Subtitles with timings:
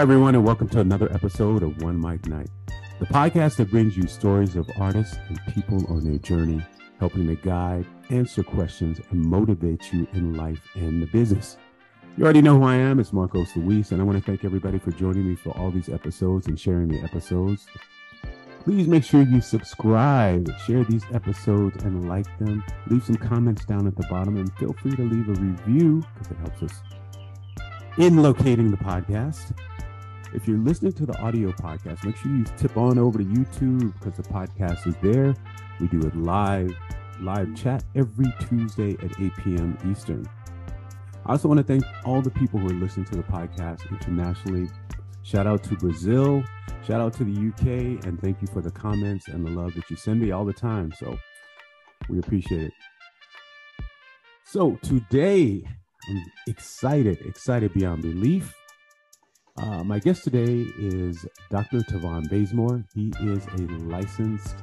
[0.00, 2.48] Hi, everyone, and welcome to another episode of One Mic Night,
[3.00, 6.64] the podcast that brings you stories of artists and people on their journey,
[6.98, 11.58] helping to guide, answer questions, and motivate you in life and the business.
[12.16, 12.98] You already know who I am.
[12.98, 15.90] It's Marcos Luis, and I want to thank everybody for joining me for all these
[15.90, 17.66] episodes and sharing the episodes.
[18.64, 22.64] Please make sure you subscribe, share these episodes, and like them.
[22.86, 26.30] Leave some comments down at the bottom, and feel free to leave a review because
[26.30, 26.80] it helps us
[27.98, 29.52] in locating the podcast.
[30.32, 33.92] If you're listening to the audio podcast, make sure you tip on over to YouTube
[33.98, 35.34] because the podcast is there.
[35.80, 36.72] We do it live,
[37.20, 39.76] live chat every Tuesday at 8 p.m.
[39.90, 40.28] Eastern.
[41.26, 44.68] I also want to thank all the people who are listening to the podcast internationally.
[45.24, 46.44] Shout out to Brazil,
[46.86, 49.90] shout out to the UK, and thank you for the comments and the love that
[49.90, 50.92] you send me all the time.
[50.98, 51.18] So
[52.08, 52.72] we appreciate it.
[54.44, 55.64] So today,
[56.08, 58.54] I'm excited, excited beyond belief.
[59.56, 61.80] Uh, my guest today is Dr.
[61.80, 62.84] Taavon Bazemore.
[62.94, 64.56] He is a licensed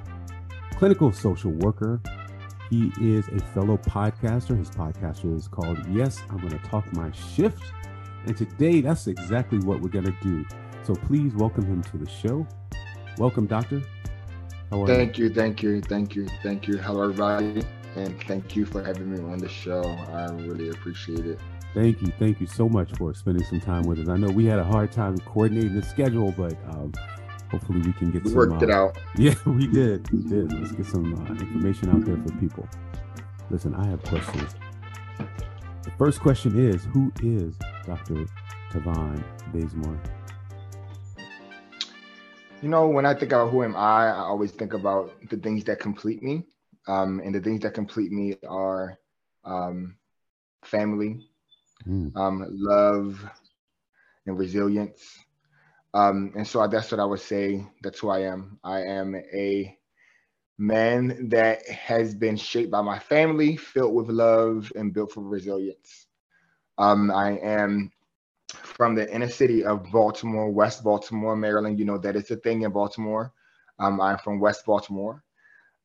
[0.76, 2.02] clinical social worker.
[2.70, 4.58] He is a fellow podcaster.
[4.58, 7.62] His podcaster is called Yes, I'm going to Talk My Shift.
[8.26, 10.46] And today, that's exactly what we're going to do.
[10.84, 12.48] So please welcome him to the show.
[13.18, 13.84] Welcome, Doctor.
[14.72, 15.26] thank you?
[15.26, 16.78] you, thank you, thank you, thank you.
[16.78, 17.64] Hello, everybody,
[17.96, 19.82] and thank you for having me on the show.
[19.84, 21.40] I really appreciate it.
[21.78, 22.12] Thank you.
[22.18, 24.10] Thank you so much for spending some time with us.
[24.10, 26.92] I know we had a hard time coordinating the schedule, but um,
[27.52, 28.98] hopefully we can get we some, worked uh, it out.
[29.16, 30.10] Yeah, we did.
[30.10, 30.54] We did.
[30.54, 32.68] Let's get some uh, information out there for people.
[33.52, 34.56] Listen, I have questions.
[35.84, 37.54] The first question is Who is
[37.86, 38.26] Dr.
[38.72, 39.24] Taavon
[39.54, 40.02] Bazemore?
[42.64, 45.64] You know, when I think about who am I, I always think about the things
[45.66, 46.48] that complete me.
[46.88, 48.98] Um, and the things that complete me are
[49.46, 49.98] um,
[50.64, 51.28] family,
[51.88, 52.16] mm.
[52.16, 53.24] um, love,
[54.26, 55.20] and resilience.
[55.94, 57.66] Um, and so that's what I would say.
[57.82, 58.60] That's who I am.
[58.64, 59.78] I am a
[60.58, 66.08] man that has been shaped by my family, filled with love, and built for resilience.
[66.78, 67.92] Um, I am
[68.54, 71.80] from the inner city of Baltimore, West Baltimore, Maryland.
[71.80, 73.34] You know that it's a thing in Baltimore.
[73.80, 75.24] Um, I'm from West Baltimore,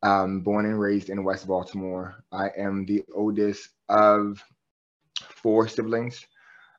[0.03, 2.17] um, born and raised in West Baltimore.
[2.33, 4.43] I am the oldest of
[5.21, 6.27] four siblings.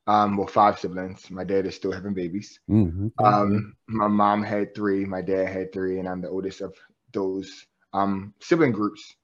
[0.06, 1.32] Um, well, five siblings.
[1.32, 2.60] My dad is still having babies.
[2.70, 3.08] Mm-hmm.
[3.24, 5.06] Um, my mom had three.
[5.06, 6.76] My dad had three, and I'm the oldest of
[7.14, 9.16] those um, sibling groups.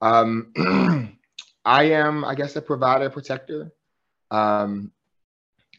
[0.00, 0.52] Um,
[1.64, 3.72] I am, I guess, a provider, protector.
[4.30, 4.90] Um,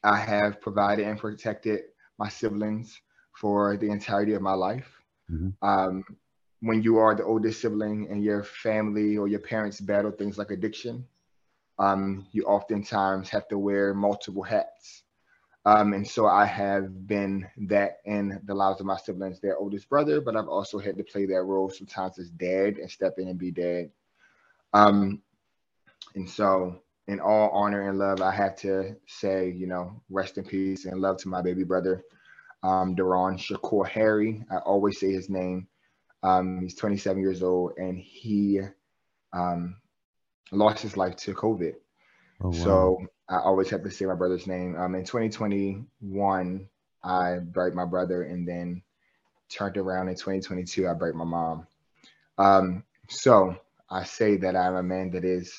[0.04, 1.82] I have provided and protected
[2.18, 3.02] my siblings
[3.34, 4.88] for the entirety of my life.
[5.32, 5.68] Mm-hmm.
[5.68, 6.04] Um,
[6.62, 10.52] when you are the oldest sibling and your family or your parents battle things like
[10.52, 11.06] addiction,
[11.80, 15.04] um, you oftentimes have to wear multiple hats.
[15.66, 19.90] Um, and so I have been that in the lives of my siblings, their oldest
[19.90, 23.28] brother, but I've also had to play that role sometimes as dad and step in
[23.28, 23.92] and be dad.
[24.74, 25.22] Um,
[26.16, 30.46] and so, in all honor and love, I have to say, you know, rest in
[30.46, 32.04] peace and love to my baby brother,
[32.64, 34.44] um, Duron Shakur Harry.
[34.50, 35.68] I always say his name.
[36.24, 38.62] Um, he's 27 years old and he
[39.34, 39.76] um,
[40.52, 41.74] lost his life to COVID.
[42.42, 42.52] Oh, wow.
[42.52, 42.98] So
[43.30, 44.76] I always have to say my brother's name.
[44.78, 46.68] Um, in 2021,
[47.04, 48.82] I buried my brother, and then
[49.50, 51.68] turned around in 2022, I buried my mom.
[52.38, 53.58] Um, so
[53.90, 55.54] I say that I'm a man that is,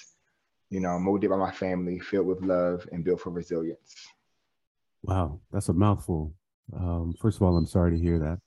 [0.70, 3.94] you know, molded by my family, filled with love, and built for resilience.
[5.02, 6.34] Wow, that's a mouthful.
[6.74, 8.40] Um, first of all, I'm sorry to hear that.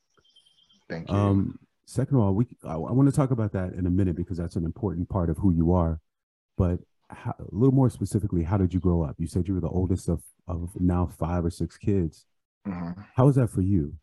[0.90, 1.16] Thank you.
[1.16, 4.16] Um, second of all, we I, I want to talk about that in a minute
[4.16, 6.00] because that's an important part of who you are
[6.62, 6.80] but
[7.10, 9.16] how, a little more specifically, how did you grow up?
[9.18, 12.28] You said you were the oldest of, of now five or six kids.
[12.68, 13.02] Mm-hmm.
[13.16, 13.96] How was that for you?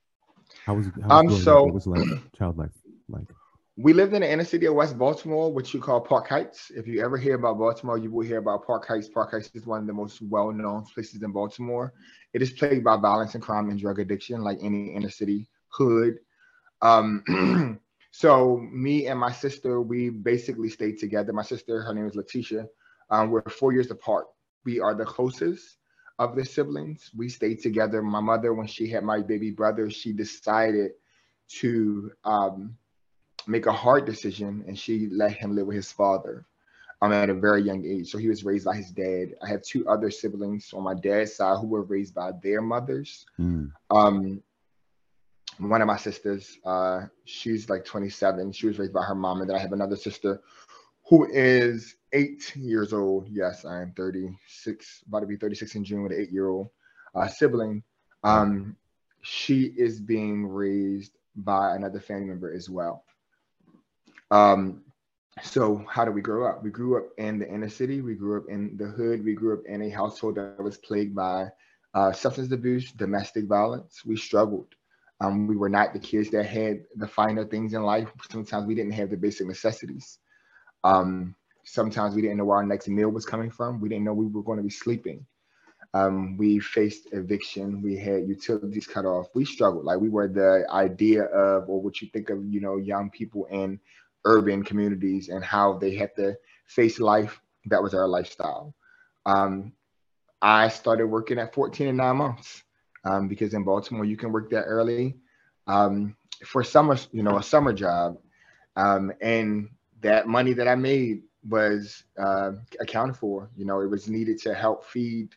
[0.67, 2.05] How was, how was um, so, what was like
[2.37, 2.73] child life
[3.09, 3.29] like?
[3.77, 6.73] We lived in the inner city of West Baltimore, which you call Park Heights.
[6.75, 9.09] If you ever hear about Baltimore, you will hear about Park Heights.
[9.09, 11.95] Park Heights is one of the most well-known places in Baltimore.
[12.35, 16.19] It is plagued by violence and crime and drug addiction, like any inner city hood.
[16.83, 17.79] Um,
[18.19, 21.33] So me and my sister, we basically stayed together.
[21.33, 22.67] My sister, her name is Letitia.
[23.11, 24.27] Um, we're four years apart.
[24.65, 25.77] We are the closest
[26.19, 27.13] of the siblings.
[27.17, 28.03] We stayed together.
[28.03, 30.95] My mother, when she had my baby brother, she decided
[31.61, 32.77] to um,
[33.47, 36.45] make a hard decision, and she let him live with his father
[37.01, 38.11] um, at a very young age.
[38.11, 39.37] So he was raised by his dad.
[39.45, 43.27] I have two other siblings on my dad's side who were raised by their mothers.
[43.39, 43.71] Mm.
[43.93, 44.43] Um,
[45.59, 48.53] one of my sisters, uh, she's like 27.
[48.53, 49.41] She was raised by her mom.
[49.41, 50.41] And then I have another sister
[51.09, 53.29] who is eight years old.
[53.29, 56.69] Yes, I am 36, about to be 36 in June with an eight year old
[57.15, 57.83] uh, sibling.
[58.25, 58.77] Um,
[59.23, 63.05] she is being raised by another family member as well.
[64.31, 64.83] Um,
[65.43, 66.63] so how did we grow up?
[66.63, 68.01] We grew up in the inner city.
[68.01, 69.25] We grew up in the hood.
[69.25, 71.49] We grew up in a household that was plagued by
[71.95, 74.03] uh, substance abuse, domestic violence.
[74.05, 74.75] We struggled.
[75.21, 78.09] Um, we were not the kids that had the finer things in life.
[78.31, 80.19] Sometimes we didn't have the basic necessities.
[80.85, 81.35] Um,
[81.65, 83.81] sometimes we didn't know where our next meal was coming from.
[83.81, 85.27] We didn't know we were going to be sleeping.
[85.95, 87.83] Um, we faced eviction.
[87.83, 89.27] We had utilities cut off.
[89.35, 89.85] We struggled.
[89.85, 93.47] Like we were the idea of, or what you think of, you know, young people
[93.47, 93.81] in
[94.25, 96.37] urban communities and how they had to
[96.67, 97.41] face life.
[97.67, 98.75] That was our lifestyle.
[99.27, 99.73] Um,
[100.41, 102.63] I started working at 14 and nine months
[103.09, 105.17] um, because in Baltimore you can work that early
[105.67, 106.15] um,
[106.45, 108.19] for summer, you know, a summer job.
[108.77, 109.71] Um, and
[110.03, 113.51] that money that I made was uh, accounted for.
[113.57, 115.31] You know, it was needed to help feed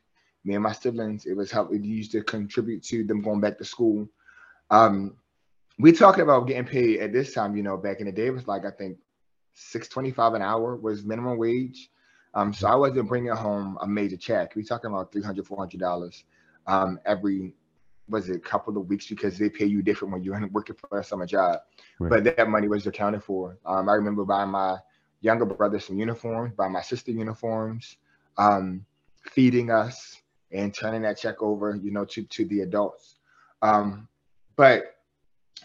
[0.43, 1.25] me and my siblings.
[1.25, 1.73] It was help.
[1.73, 4.07] It used to contribute to them going back to school.
[4.69, 5.15] Um,
[5.79, 7.55] we talking about getting paid at this time.
[7.55, 8.97] You know, back in the day, it was like I think
[9.53, 11.89] six twenty five an hour was minimum wage.
[12.33, 14.55] Um, so I wasn't bringing home a major check.
[14.55, 16.23] We talking about 300 400 dollars
[16.67, 17.53] um, every
[18.11, 20.99] was it a couple of weeks because they pay you different when you're working for
[20.99, 21.59] a summer job.
[21.99, 22.23] Right.
[22.23, 23.57] But that money was accounted for.
[23.65, 24.77] Um, I remember buying my
[25.21, 27.97] younger brother some uniforms, buying my sister uniforms,
[28.37, 28.85] um,
[29.31, 30.21] feeding us,
[30.51, 33.15] and turning that check over, you know, to to the adults.
[33.61, 34.07] Um,
[34.55, 34.97] but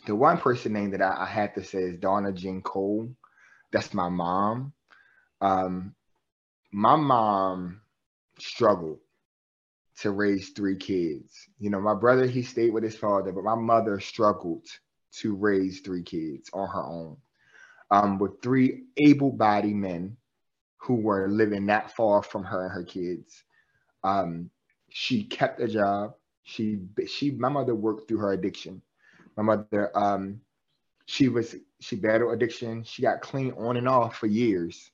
[0.06, 3.08] the one person name that I, I, had to say is Donna Jean Cole.
[3.72, 4.72] That's my mom.
[5.40, 5.94] Um,
[6.70, 7.80] my mom
[8.38, 9.00] struggled
[10.00, 11.48] to raise three kids.
[11.58, 14.66] You know, my brother he stayed with his father, but my mother struggled
[15.12, 17.16] to raise three kids on her own.
[17.90, 20.16] Um, with three able-bodied men
[20.78, 23.44] who were living that far from her and her kids.
[24.04, 24.50] Um,
[24.88, 26.14] she kept a job.
[26.42, 26.78] She
[27.08, 28.82] she my mother worked through her addiction.
[29.36, 30.40] My mother um
[31.06, 32.84] she was she battled addiction.
[32.84, 34.90] She got clean on and off for years.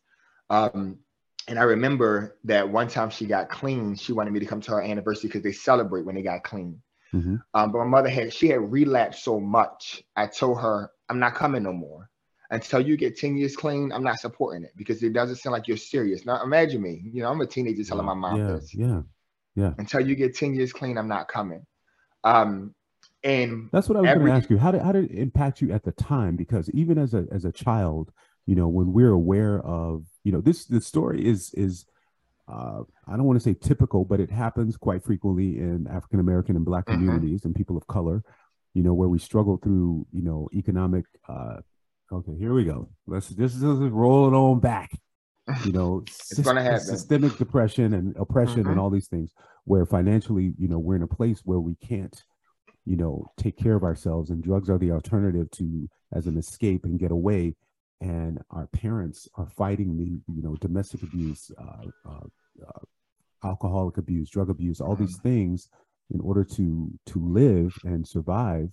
[0.49, 0.99] Um,
[1.48, 4.72] and I remember that one time she got clean, she wanted me to come to
[4.72, 6.80] her anniversary because they celebrate when they got clean.
[7.12, 7.36] Mm-hmm.
[7.54, 10.02] Um, but my mother had she had relapsed so much.
[10.16, 12.08] I told her I'm not coming no more
[12.50, 13.92] until you get 10 years clean.
[13.92, 16.24] I'm not supporting it because it doesn't sound like you're serious.
[16.24, 18.74] Now imagine me, you know, I'm a teenager telling my mom yeah, this.
[18.74, 19.02] Yeah,
[19.54, 19.74] yeah.
[19.78, 21.66] Until you get 10 years clean, I'm not coming.
[22.24, 22.74] Um,
[23.24, 24.58] and that's what I was every- going to ask you.
[24.58, 26.36] How did how did it impact you at the time?
[26.36, 28.12] Because even as a as a child,
[28.46, 31.86] you know, when we're aware of, you know, this the story is is
[32.48, 36.56] uh, I don't want to say typical, but it happens quite frequently in African American
[36.56, 36.94] and Black mm-hmm.
[36.94, 38.22] communities and people of color.
[38.74, 41.04] You know, where we struggle through, you know, economic.
[41.28, 41.58] Uh,
[42.11, 42.88] okay, here we go.
[43.06, 44.90] Let's just, just roll it on back.
[45.64, 46.80] You know, it's gonna happen.
[46.80, 48.70] systemic depression and oppression mm-hmm.
[48.70, 49.32] and all these things,
[49.64, 52.16] where financially, you know, we're in a place where we can't,
[52.87, 56.84] you know, take care of ourselves, and drugs are the alternative to as an escape
[56.84, 57.54] and get away
[58.02, 62.26] and our parents are fighting the you know domestic abuse uh, uh,
[62.66, 62.80] uh,
[63.44, 65.28] alcoholic abuse drug abuse all these mm-hmm.
[65.28, 65.68] things
[66.11, 68.68] in order to to live and survive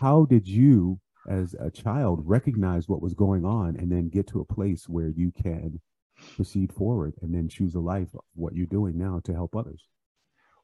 [0.00, 4.40] how did you as a child recognize what was going on and then get to
[4.40, 5.80] a place where you can
[6.36, 9.88] proceed forward and then choose a life of what you're doing now to help others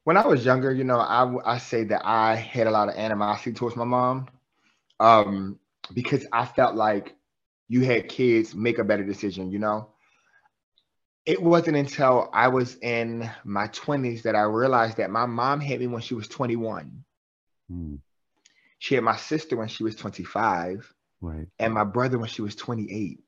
[0.03, 2.95] when i was younger you know i i say that i had a lot of
[2.95, 4.27] animosity towards my mom
[4.99, 5.57] um
[5.93, 7.15] because i felt like
[7.67, 9.89] you had kids make a better decision, you know?
[11.25, 15.79] It wasn't until I was in my 20s that I realized that my mom had
[15.79, 17.03] me when she was 21.
[17.71, 17.99] Mm.
[18.77, 20.93] She had my sister when she was 25.
[21.21, 21.47] Right.
[21.57, 23.19] And my brother when she was 28.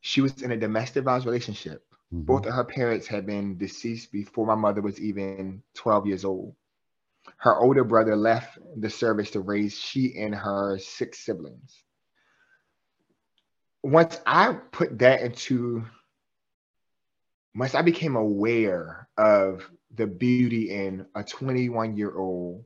[0.00, 1.84] She was in a domestic violence relationship.
[2.12, 2.24] Mm-hmm.
[2.24, 6.56] Both of her parents had been deceased before my mother was even 12 years old.
[7.36, 11.84] Her older brother left the service to raise she and her six siblings
[13.82, 15.84] once I put that into
[17.54, 22.64] once I became aware of the beauty in a 21 year old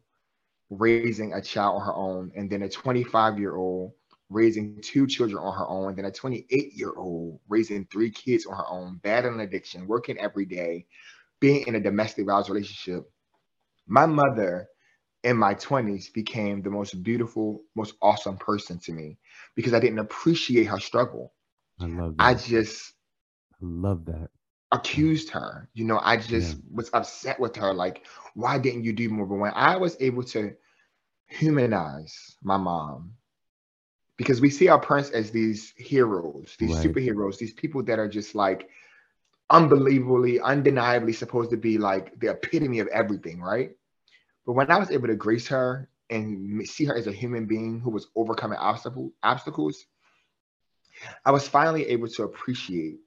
[0.70, 3.92] raising a child on her own, and then a 25 year old
[4.28, 8.46] raising two children on her own, and then a 28 year old raising three kids
[8.46, 10.86] on her own, battling addiction, working every day,
[11.40, 13.10] being in a domestic violence relationship.
[13.86, 14.68] My mother
[15.24, 19.18] in my 20s became the most beautiful, most awesome person to me
[19.54, 21.32] because I didn't appreciate her struggle.
[21.80, 22.24] I love that.
[22.24, 22.92] I just
[23.54, 24.30] I love that.
[24.72, 25.68] Accused her.
[25.74, 26.62] You know, I just yeah.
[26.72, 27.72] was upset with her.
[27.72, 29.26] Like, why didn't you do more?
[29.26, 30.54] But when I was able to
[31.26, 33.12] humanize my mom,
[34.16, 36.86] because we see our parents as these heroes, these right.
[36.86, 38.68] superheroes, these people that are just like
[39.50, 43.72] unbelievably, undeniably supposed to be like the epitome of everything, right?
[44.46, 47.80] But when I was able to grace her and see her as a human being
[47.80, 49.86] who was overcoming obstacle, obstacles,
[51.24, 52.98] I was finally able to appreciate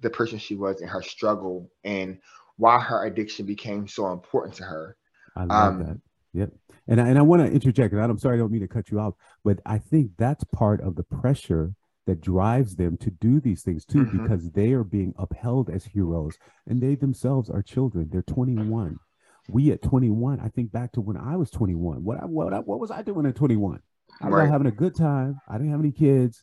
[0.00, 2.18] the person she was and her struggle and
[2.56, 4.96] why her addiction became so important to her.
[5.36, 6.00] I love um, that.
[6.32, 6.52] Yep.
[6.88, 8.90] And I, and I want to interject, and I'm sorry, I don't mean to cut
[8.90, 9.14] you off,
[9.44, 11.74] but I think that's part of the pressure
[12.06, 14.22] that drives them to do these things too, mm-hmm.
[14.22, 18.08] because they are being upheld as heroes and they themselves are children.
[18.10, 18.98] They're 21.
[19.48, 22.04] We at 21, I think back to when I was 21.
[22.04, 23.80] What I, what I, what was I doing at 21?
[24.20, 24.48] I was right.
[24.48, 25.40] having a good time.
[25.48, 26.42] I didn't have any kids,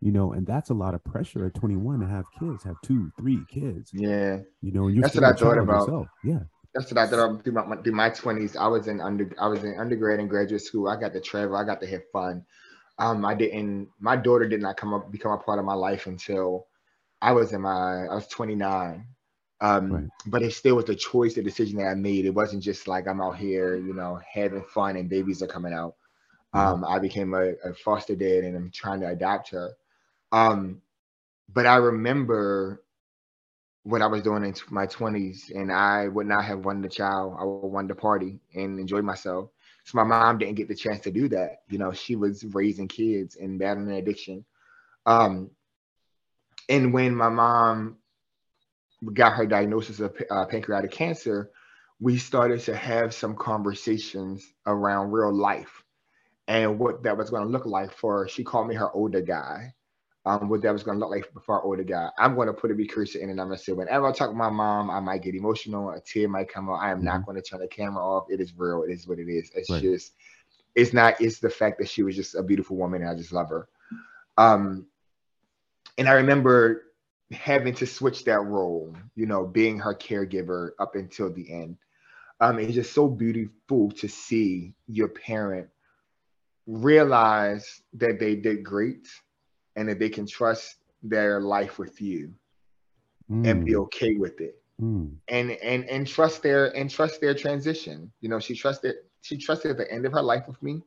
[0.00, 3.10] you know, and that's a lot of pressure at 21 to have kids, have two,
[3.18, 3.90] three kids.
[3.94, 4.38] Yeah.
[4.60, 5.82] You know, you're that's what I thought about.
[5.82, 6.08] Yourself.
[6.24, 6.40] Yeah.
[6.74, 8.56] That's what I thought through my through my twenties.
[8.56, 10.88] I was in under I was in undergrad and graduate school.
[10.88, 11.54] I got to travel.
[11.54, 12.46] I got to have fun.
[12.98, 13.88] Um, I didn't.
[14.00, 16.66] My daughter did not come up become a part of my life until
[17.20, 18.06] I was in my.
[18.06, 19.06] I was 29.
[19.62, 20.04] Um, right.
[20.26, 22.26] But it still was the choice, the decision that I made.
[22.26, 25.72] It wasn't just like I'm out here, you know, having fun and babies are coming
[25.72, 25.94] out.
[26.52, 26.58] Mm-hmm.
[26.58, 29.70] Um, I became a, a, foster dad and I'm trying to adopt her.
[30.32, 30.82] Um,
[31.54, 32.82] but I remember
[33.84, 37.36] what I was doing in my 20s, and I would not have won the child.
[37.38, 39.50] I would won the party and enjoy myself.
[39.84, 41.62] So my mom didn't get the chance to do that.
[41.68, 44.44] You know, she was raising kids and battling addiction.
[45.06, 45.50] Um,
[46.68, 47.96] and when my mom
[49.12, 51.50] got her diagnosis of uh, pancreatic cancer,
[52.00, 55.82] we started to have some conversations around real life
[56.48, 58.20] and what that was going to look like for.
[58.20, 58.28] her.
[58.28, 59.74] She called me her older guy
[60.24, 62.08] um, what that was going to look like before I older guy.
[62.18, 64.30] I'm going to put a precursor in and I'm going to say, whenever I talk
[64.30, 66.76] to my mom, I might get emotional, a tear might come out.
[66.76, 67.06] I am mm-hmm.
[67.06, 68.26] not going to turn the camera off.
[68.30, 68.84] It is real.
[68.84, 69.50] It is what it is.
[69.54, 69.82] It's right.
[69.82, 70.12] just,
[70.76, 73.32] it's not, it's the fact that she was just a beautiful woman and I just
[73.32, 73.68] love her.
[74.38, 74.86] Um,
[75.98, 76.84] and I remember
[77.32, 81.76] having to switch that role, you know, being her caregiver up until the end.
[82.40, 85.68] Um, it's just so beautiful to see your parent
[86.66, 89.08] realize that they did great
[89.76, 92.32] and that they can trust their life with you
[93.30, 93.48] mm.
[93.48, 93.82] and be mm.
[93.82, 95.12] okay with it mm.
[95.28, 99.76] and and and trust their and trust their transition you know she trusted she trusted
[99.76, 100.80] the end of her life with me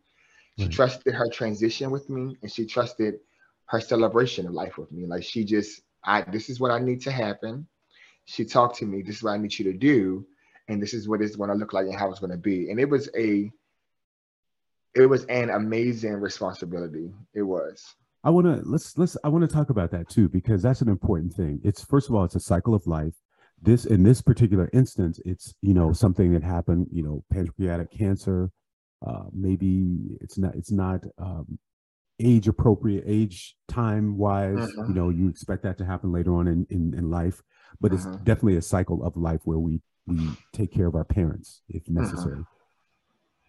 [0.57, 3.15] she trusted her transition with me and she trusted
[3.65, 7.01] her celebration of life with me like she just i this is what i need
[7.01, 7.67] to happen
[8.25, 10.25] she talked to me this is what i need you to do
[10.67, 12.69] and this is what it's going to look like and how it's going to be
[12.69, 13.51] and it was a
[14.95, 17.95] it was an amazing responsibility it was
[18.25, 20.89] I want to let's let's I want to talk about that too because that's an
[20.89, 21.61] important thing.
[21.63, 23.13] It's first of all, it's a cycle of life.
[23.61, 26.87] This in this particular instance, it's you know something that happened.
[26.91, 28.49] You know, pancreatic cancer.
[29.05, 31.59] Uh, maybe it's not it's not um,
[32.19, 34.57] age appropriate, age time wise.
[34.57, 34.87] Uh-huh.
[34.87, 37.41] You know, you expect that to happen later on in in, in life,
[37.79, 38.09] but uh-huh.
[38.09, 41.83] it's definitely a cycle of life where we we take care of our parents if
[41.83, 42.01] uh-huh.
[42.01, 42.39] necessary.
[42.39, 42.51] Uh-huh.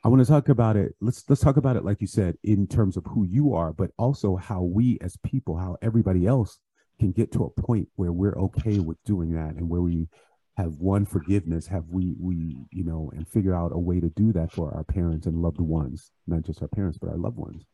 [0.04, 0.94] I want to talk about it.
[1.00, 3.90] Let's let's talk about it, like you said, in terms of who you are, but
[3.98, 6.60] also how we as people, how everybody else
[7.00, 10.08] can get to a point where we're okay with doing that and where we
[10.56, 14.32] have one forgiveness, have we we you know, and figure out a way to do
[14.32, 17.64] that for our parents and loved ones, not just our parents, but our loved ones.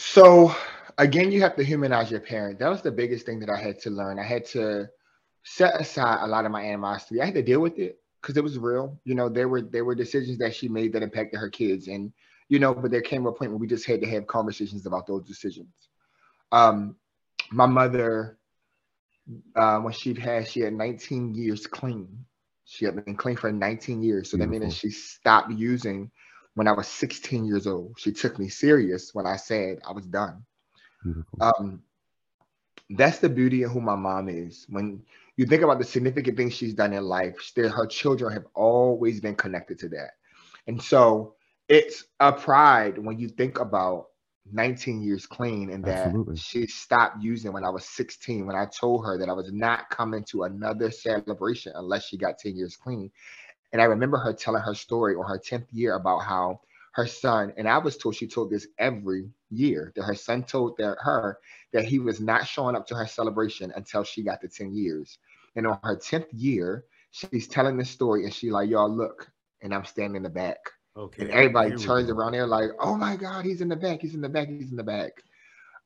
[0.00, 0.54] So
[0.96, 2.60] again, you have to humanize your parent.
[2.60, 4.20] That was the biggest thing that I had to learn.
[4.20, 4.88] I had to
[5.42, 7.20] set aside a lot of my animosity.
[7.20, 8.96] I had to deal with it because it was real.
[9.04, 12.12] You know, there were there were decisions that she made that impacted her kids, and
[12.48, 15.08] you know, but there came a point where we just had to have conversations about
[15.08, 15.74] those decisions.
[16.52, 16.94] Um,
[17.50, 18.38] my mother,
[19.56, 22.24] uh, when she had she had 19 years clean.
[22.66, 24.58] She had been clean for 19 years, so Beautiful.
[24.60, 26.10] that means she stopped using
[26.58, 27.94] when I was 16 years old.
[27.98, 30.44] She took me serious when I said I was done.
[31.40, 31.82] Um,
[32.90, 34.66] that's the beauty of who my mom is.
[34.68, 35.04] When
[35.36, 39.20] you think about the significant things she's done in life, still her children have always
[39.20, 40.14] been connected to that.
[40.66, 41.36] And so
[41.68, 44.06] it's a pride when you think about
[44.52, 46.36] 19 years clean and that Absolutely.
[46.36, 49.90] she stopped using when I was 16 when I told her that I was not
[49.90, 53.12] coming to another celebration unless she got 10 years clean.
[53.72, 56.60] And I remember her telling her story on her 10th year about how
[56.92, 60.76] her son, and I was told she told this every year that her son told
[60.78, 61.38] that her
[61.72, 65.18] that he was not showing up to her celebration until she got to 10 years.
[65.54, 69.30] And on her 10th year, she's telling this story and she like, y'all look,
[69.62, 70.58] and I'm standing in the back.
[70.96, 71.22] Okay.
[71.22, 74.20] And everybody turns around there like, oh my God, he's in the back, he's in
[74.20, 75.12] the back, he's in the back.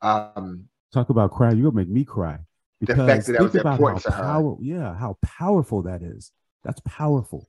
[0.01, 2.39] Um, Talk about cry, you'll make me cry.
[2.81, 4.55] Because the fact that that was important to her.
[4.61, 6.33] Yeah, how powerful that is.
[6.65, 7.49] That's powerful.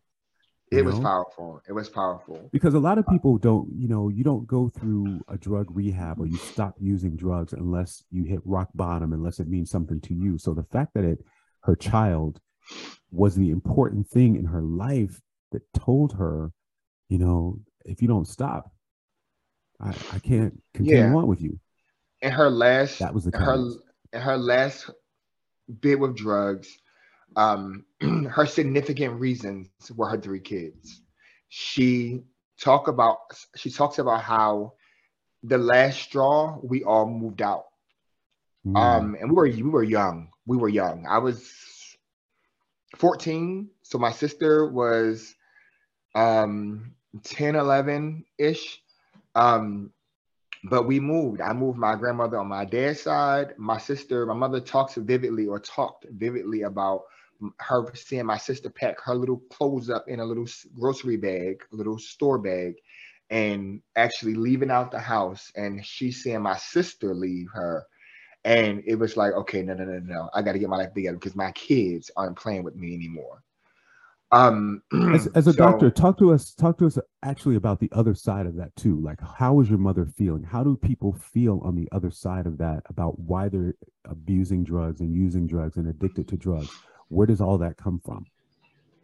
[0.78, 1.62] It was powerful.
[1.68, 2.50] It was powerful.
[2.52, 5.68] Because a lot of uh, people don't, you know, you don't go through a drug
[5.70, 10.02] rehab or you stop using drugs unless you hit rock bottom, unless it means something
[10.02, 10.38] to you.
[10.38, 11.20] So the fact that it
[11.64, 12.40] her child
[13.12, 16.52] was the important thing in her life that told her
[17.14, 18.72] you know, if you don't stop,
[19.80, 21.14] I, I can't continue yeah.
[21.14, 21.60] on with you.
[22.24, 24.90] And her last that was the her her last
[25.80, 26.76] bit with drugs,
[27.36, 27.86] um,
[28.30, 31.02] her significant reasons were her three kids.
[31.50, 32.24] She
[32.60, 33.18] talk about
[33.56, 34.74] she talks about how
[35.44, 37.66] the last straw we all moved out.
[38.66, 38.78] Mm.
[38.78, 40.30] Um, and we were we were young.
[40.46, 41.06] We were young.
[41.08, 41.52] I was
[42.98, 45.36] 14, so my sister was
[46.16, 48.82] um 10, 11 ish.
[49.36, 49.92] Um,
[50.64, 51.42] but we moved.
[51.42, 53.54] I moved my grandmother on my dad's side.
[53.58, 57.04] My sister, my mother talks vividly or talked vividly about
[57.60, 60.46] her seeing my sister pack her little clothes up in a little
[60.80, 62.76] grocery bag, a little store bag,
[63.30, 65.52] and actually leaving out the house.
[65.56, 67.86] And she seeing my sister leave her.
[68.46, 70.30] And it was like, okay, no, no, no, no.
[70.34, 73.42] I got to get my life together because my kids aren't playing with me anymore.
[74.34, 74.82] Um,
[75.14, 76.54] as, as a so, doctor, talk to us.
[76.54, 79.00] Talk to us actually about the other side of that too.
[79.00, 80.44] Like, how is your mother feeling?
[80.44, 85.02] How do people feel on the other side of that about why they're abusing drugs
[85.02, 86.72] and using drugs and addicted to drugs?
[87.14, 88.26] Where does all that come from?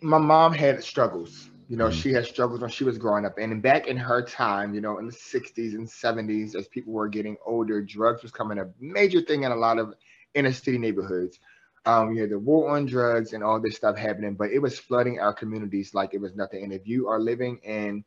[0.02, 1.50] My mom had struggles.
[1.68, 2.00] You know, mm-hmm.
[2.00, 3.38] she had struggles when she was growing up.
[3.38, 7.08] And back in her time, you know, in the 60s and 70s, as people were
[7.08, 9.94] getting older, drugs was coming a major thing in a lot of
[10.34, 11.40] inner city neighborhoods.
[11.86, 14.80] Um, you had the war on drugs and all this stuff happening, but it was
[14.80, 16.64] flooding our communities like it was nothing.
[16.64, 18.04] And if you are living in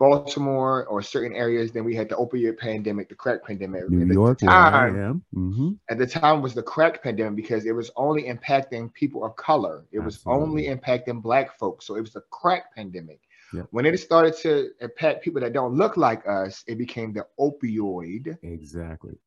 [0.00, 3.88] Baltimore or certain areas, then we had the opioid pandemic, the crack pandemic.
[3.90, 5.22] New at York, the time, where I am.
[5.34, 5.72] Mm-hmm.
[5.90, 9.84] At the time was the crack pandemic because it was only impacting people of color.
[9.92, 10.02] It Absolutely.
[10.02, 11.86] was only impacting black folks.
[11.86, 13.20] So it was the crack pandemic.
[13.52, 13.66] Yep.
[13.72, 18.38] When it started to impact people that don't look like us, it became the opioid.
[18.42, 19.18] Exactly.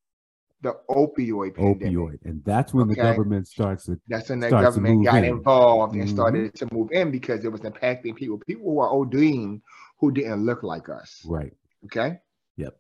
[0.64, 1.96] The opioid pandemic.
[1.96, 2.20] Opioid.
[2.24, 2.96] And that's when okay.
[2.96, 5.26] the government starts to That's when the government got in.
[5.26, 6.16] involved and mm-hmm.
[6.16, 8.40] started to move in because it was impacting people.
[8.40, 9.62] People who are ODing
[10.04, 11.22] who didn't look like us.
[11.26, 11.54] Right.
[11.86, 12.20] Okay.
[12.58, 12.78] Yep.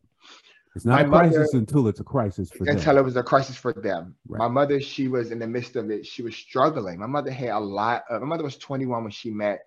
[0.75, 2.77] It's not my a crisis mother, until it's a crisis for until them.
[2.77, 4.15] Until it was a crisis for them.
[4.27, 4.39] Right.
[4.39, 6.05] My mother, she was in the midst of it.
[6.05, 6.99] She was struggling.
[6.99, 9.61] My mother had a lot of, my mother was 21 when she met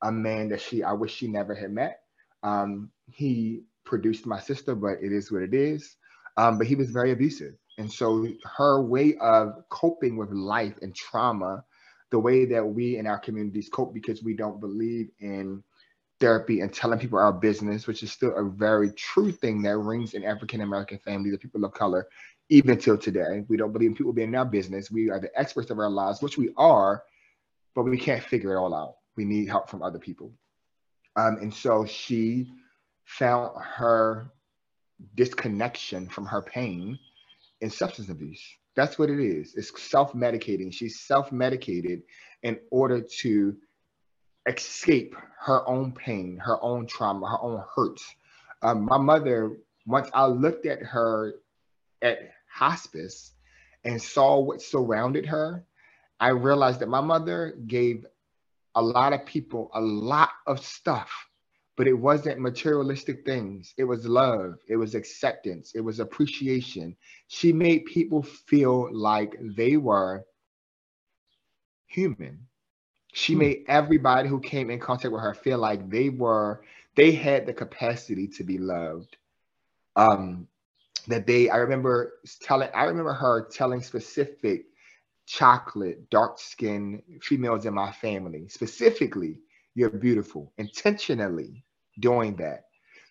[0.00, 2.02] a man that she, I wish she never had met.
[2.44, 5.96] Um, he produced my sister, but it is what it is.
[6.36, 7.54] Um, but he was very abusive.
[7.78, 11.64] And so her way of coping with life and trauma,
[12.12, 15.64] the way that we in our communities cope because we don't believe in
[16.22, 20.14] therapy and telling people our business, which is still a very true thing that rings
[20.14, 22.06] in African American families, the people of color,
[22.48, 23.44] even till today.
[23.48, 24.88] We don't believe in people being in our business.
[24.88, 27.02] We are the experts of our lives, which we are,
[27.74, 28.94] but we can't figure it all out.
[29.16, 30.32] We need help from other people.
[31.16, 32.52] Um, and so she
[33.04, 34.30] found her
[35.16, 36.96] disconnection from her pain
[37.62, 38.42] in substance abuse.
[38.76, 39.54] That's what it is.
[39.56, 40.72] It's self medicating.
[40.72, 42.02] She's self medicated
[42.44, 43.56] in order to
[44.46, 48.04] escape her own pain, her own trauma, her own hurts.
[48.62, 51.34] Um, my mother, once I looked at her
[52.00, 53.32] at hospice
[53.84, 55.64] and saw what surrounded her,
[56.20, 58.06] I realized that my mother gave
[58.74, 61.10] a lot of people a lot of stuff,
[61.76, 63.74] but it wasn't materialistic things.
[63.76, 66.96] It was love, it was acceptance, it was appreciation.
[67.26, 70.24] She made people feel like they were
[71.86, 72.46] human
[73.12, 73.38] she hmm.
[73.40, 76.62] made everybody who came in contact with her feel like they were
[76.94, 79.16] they had the capacity to be loved.
[79.96, 80.48] Um,
[81.08, 84.64] that they I remember telling I remember her telling specific
[85.26, 89.38] chocolate, dark skinned females in my family, specifically,
[89.74, 91.64] you're beautiful, intentionally
[92.00, 92.64] doing that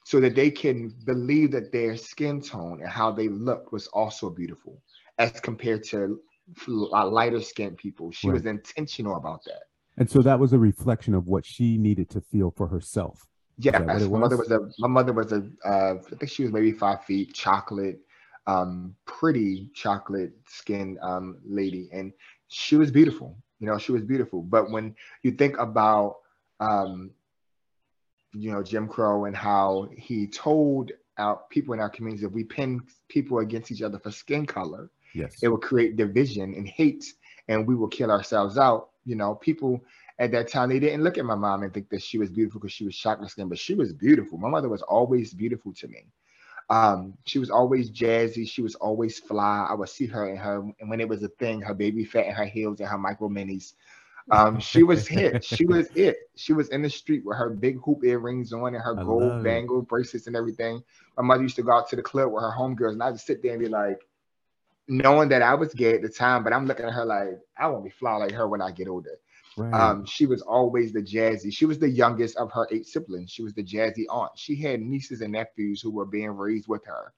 [0.04, 4.30] so that they can believe that their skin tone and how they looked was also
[4.30, 4.82] beautiful
[5.20, 6.20] as compared to
[6.68, 8.12] lighter skinned people.
[8.12, 8.34] She right.
[8.34, 9.64] was intentional about that.
[9.97, 13.27] And so that was a reflection of what she needed to feel for herself.
[13.58, 14.10] Yeah, my was?
[14.10, 17.34] mother was a my mother was a uh, I think she was maybe five feet,
[17.34, 17.99] chocolate,
[18.47, 22.13] um, pretty chocolate skin um, lady, and
[22.47, 23.38] she was beautiful.
[23.60, 24.41] You know, she was beautiful.
[24.41, 26.17] But when you think about
[26.60, 27.12] um,
[28.34, 32.43] you know Jim Crow and how he told our people in our communities if we
[32.43, 37.06] pin people against each other for skin color, yes, it will create division and hate,
[37.49, 39.82] and we will kill ourselves out you know, people
[40.20, 42.60] at that time they didn't look at my mom and think that she was beautiful
[42.60, 44.38] because she was chocolate skin, but she was beautiful.
[44.38, 46.06] My mother was always beautiful to me.
[46.70, 48.48] Um, she was always jazzy.
[48.48, 49.68] She was always fly.
[49.70, 52.28] I would see her in her, and when it was a thing, her baby fat
[52.28, 53.74] and her heels and her micro minis.
[54.32, 55.44] Um, she was hit.
[55.44, 56.18] She was it.
[56.36, 59.42] She was in the street with her big hoop earrings on and her I gold
[59.44, 60.82] bangle bracelets and everything.
[61.18, 63.20] My mother used to go out to the club with her homegirls, and I would
[63.20, 64.00] sit there and be like,
[64.88, 67.67] knowing that I was gay at the time, but I'm looking at her like I
[67.67, 69.17] want to be fly like her when I get older.
[69.58, 69.74] Right.
[69.74, 71.54] Um, she was always the jazzy.
[71.54, 73.32] She was the youngest of her eight siblings.
[73.32, 74.32] She was the jazzy aunt.
[74.36, 77.13] She had nieces and nephews who were being raised with her.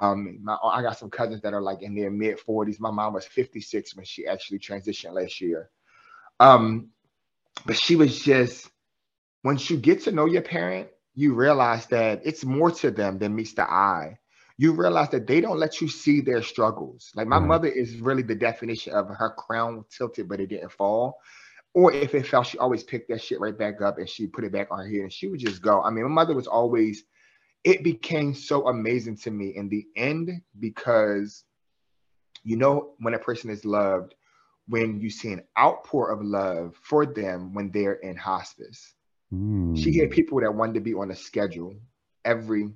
[0.00, 2.78] Um, my, I got some cousins that are like in their mid 40s.
[2.80, 5.70] My mom was 56 when she actually transitioned last year.
[6.38, 6.88] Um,
[7.66, 8.70] but she was just
[9.42, 13.34] once you get to know your parent, you realize that it's more to them than
[13.34, 14.18] meets the eye.
[14.60, 17.12] You realize that they don't let you see their struggles.
[17.14, 17.46] Like my right.
[17.46, 21.18] mother is really the definition of her crown tilted, but it didn't fall.
[21.72, 24.44] Or if it fell, she always picked that shit right back up and she put
[24.44, 25.80] it back on her head and she would just go.
[25.82, 27.04] I mean, my mother was always,
[27.64, 31.44] it became so amazing to me in the end because
[32.42, 34.14] you know, when a person is loved,
[34.68, 38.94] when you see an outpour of love for them when they're in hospice.
[39.32, 39.76] Mm.
[39.76, 41.74] She had people that wanted to be on a schedule
[42.24, 42.72] every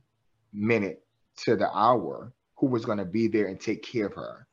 [0.53, 1.04] minute
[1.39, 4.47] to the hour who was going to be there and take care of her.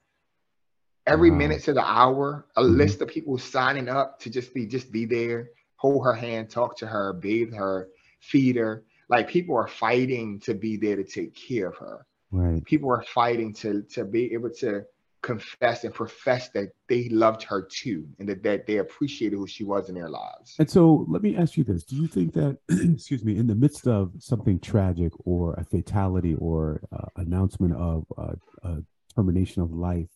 [1.08, 1.38] Every wow.
[1.38, 2.78] minute to the hour, a mm-hmm.
[2.78, 6.78] list of people signing up to just be just be there, hold her hand, talk
[6.78, 7.89] to her, bathe her,
[8.20, 8.84] feed her.
[9.10, 12.06] Like people are fighting to be there to take care of her.
[12.32, 12.63] Right.
[12.63, 14.86] People are fighting to to be able to
[15.22, 19.64] confess and profess that they loved her too and that, that they appreciated who she
[19.64, 20.56] was in their lives.
[20.58, 21.84] And so let me ask you this.
[21.84, 26.36] Do you think that, excuse me, in the midst of something tragic or a fatality
[26.36, 28.78] or uh, announcement of uh, a
[29.16, 30.10] termination of life,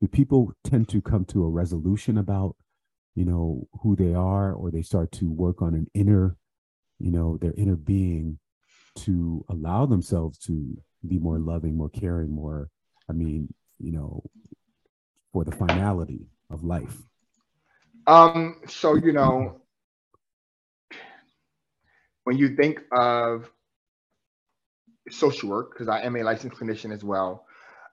[0.00, 2.56] do people tend to come to a resolution about,
[3.14, 6.36] you know, who they are or they start to work on an inner,
[6.98, 8.38] you know, their inner being
[8.96, 12.68] to allow themselves to be more loving, more caring, more,
[13.08, 14.22] I mean, you know,
[15.44, 16.96] the finality of life?
[18.06, 19.60] Um, so you know,
[22.24, 23.50] when you think of
[25.10, 27.46] social work, because I am a licensed clinician as well,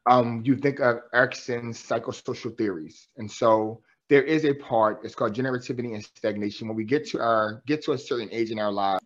[0.05, 5.01] um, you think of Erikson's psychosocial theories, and so there is a part.
[5.03, 6.67] It's called generativity and stagnation.
[6.67, 9.03] When we get to our get to a certain age in our lives,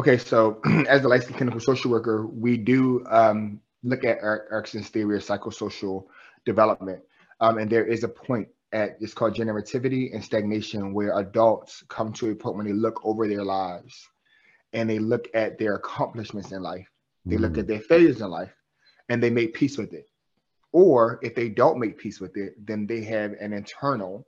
[0.00, 5.18] Okay, so as a licensed clinical social worker, we do um, look at Erikson's theory
[5.18, 6.06] of psychosocial
[6.46, 7.02] development.
[7.40, 12.14] Um, and there is a point at it's called generativity and stagnation where adults come
[12.14, 14.08] to a point when they look over their lives
[14.72, 16.88] and they look at their accomplishments in life.
[17.26, 17.40] They mm.
[17.40, 18.54] look at their failures in life
[19.10, 20.06] and they make peace with it.
[20.72, 24.26] Or if they don't make peace with it, then they have an internal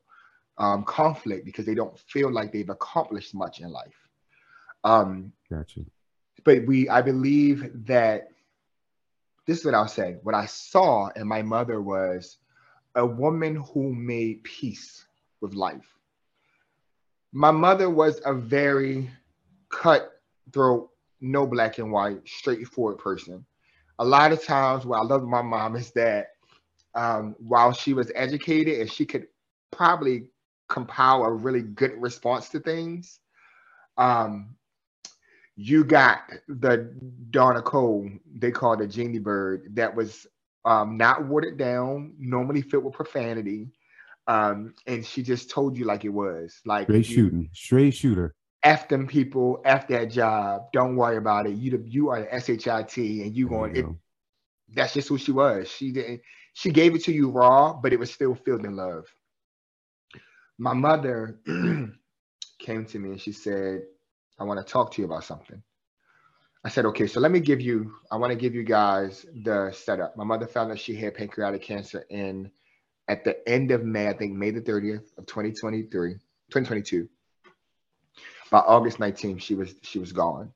[0.58, 3.94] um, conflict because they don't feel like they've accomplished much in life.
[4.84, 5.80] Um, gotcha.
[6.44, 8.28] But we, I believe that
[9.46, 10.16] this is what I'll say.
[10.22, 12.38] What I saw in my mother was
[12.94, 15.04] a woman who made peace
[15.40, 15.96] with life.
[17.32, 19.10] My mother was a very
[19.70, 20.90] cutthroat,
[21.20, 23.44] no black and white, straightforward person.
[23.98, 26.28] A lot of times, what I love my mom is that
[26.94, 29.26] um, while she was educated and she could
[29.70, 30.26] probably
[30.68, 33.20] compile a really good response to things,
[33.96, 34.54] um,
[35.56, 36.90] you got the
[37.30, 40.26] Donna Cole, they called a genie bird, that was
[40.64, 43.68] um, not watered down, normally filled with profanity.
[44.28, 46.60] Um, and she just told you like it was.
[46.64, 48.34] Like straight shooting, straight shooter.
[48.62, 50.66] F them people, F that job.
[50.72, 51.54] Don't worry about it.
[51.54, 53.86] You you are the SHIT and you going it.
[54.74, 55.68] That's just who she was.
[55.68, 56.20] She didn't
[56.54, 59.06] she gave it to you raw, but it was still filled in love.
[60.58, 61.40] My mother
[62.58, 63.82] came to me and she said,
[64.38, 65.62] I want to talk to you about something.
[66.64, 69.72] I said, okay, so let me give you, I want to give you guys the
[69.72, 70.16] setup.
[70.16, 72.50] My mother found that she had pancreatic cancer in
[73.08, 77.08] at the end of May, I think May the 30th of 2023, 2022.
[78.50, 80.52] By August 19th, she was she was gone.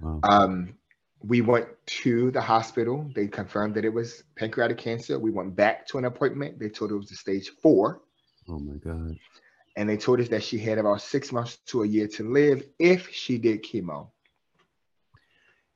[0.00, 0.20] Wow.
[0.22, 0.74] Um,
[1.20, 3.10] we went to the hospital.
[3.14, 5.18] They confirmed that it was pancreatic cancer.
[5.18, 6.58] We went back to an appointment.
[6.58, 8.00] They told it was the stage four.
[8.48, 9.16] Oh my God
[9.76, 12.64] and they told us that she had about six months to a year to live
[12.78, 14.10] if she did chemo.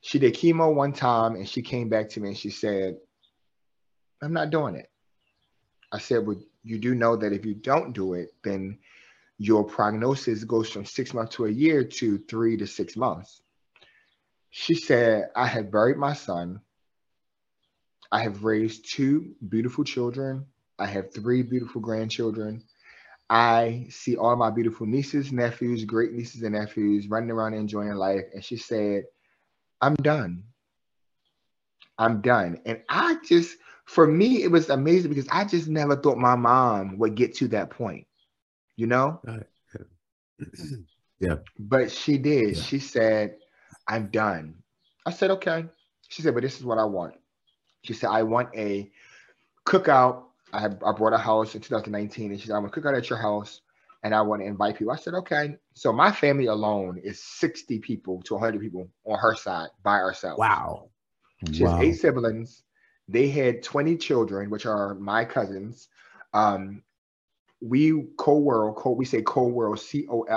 [0.00, 2.96] She did chemo one time and she came back to me and she said,
[4.22, 4.90] I'm not doing it.
[5.92, 8.78] I said, Well, you do know that if you don't do it, then
[9.38, 13.42] your prognosis goes from six months to a year to three to six months.
[14.50, 16.60] She said, I have buried my son.
[18.12, 20.46] I have raised two beautiful children.
[20.78, 22.64] I have three beautiful grandchildren.
[23.31, 28.25] I see all my beautiful nieces, nephews, great nieces and nephews running around enjoying life.
[28.35, 29.05] And she said,
[29.81, 30.43] I'm done.
[31.97, 32.61] I'm done.
[32.66, 36.99] And I just, for me, it was amazing because I just never thought my mom
[36.99, 38.09] would get to that point,
[38.75, 39.21] you know?
[41.21, 41.37] yeah.
[41.57, 42.57] But she did.
[42.57, 42.62] Yeah.
[42.62, 43.37] She said,
[43.87, 44.57] I'm done.
[45.07, 45.66] I said, okay.
[46.09, 47.14] She said, but this is what I want.
[47.85, 48.90] She said, I want a
[49.66, 50.25] cookout.
[50.52, 53.08] I I bought a house in 2019, and she said, I'm gonna cook out at
[53.08, 53.62] your house,
[54.02, 54.92] and I want to invite people.
[54.92, 55.56] I said, okay.
[55.74, 60.38] So my family alone is 60 people to 100 people on her side by ourselves.
[60.38, 60.90] Wow.
[61.52, 61.76] She wow.
[61.76, 62.62] has eight siblings.
[63.08, 65.88] They had 20 children, which are my cousins.
[66.32, 66.82] Um,
[67.60, 70.28] we co-world, co we say co-world, C-O-L-E-W-O-R-L-D,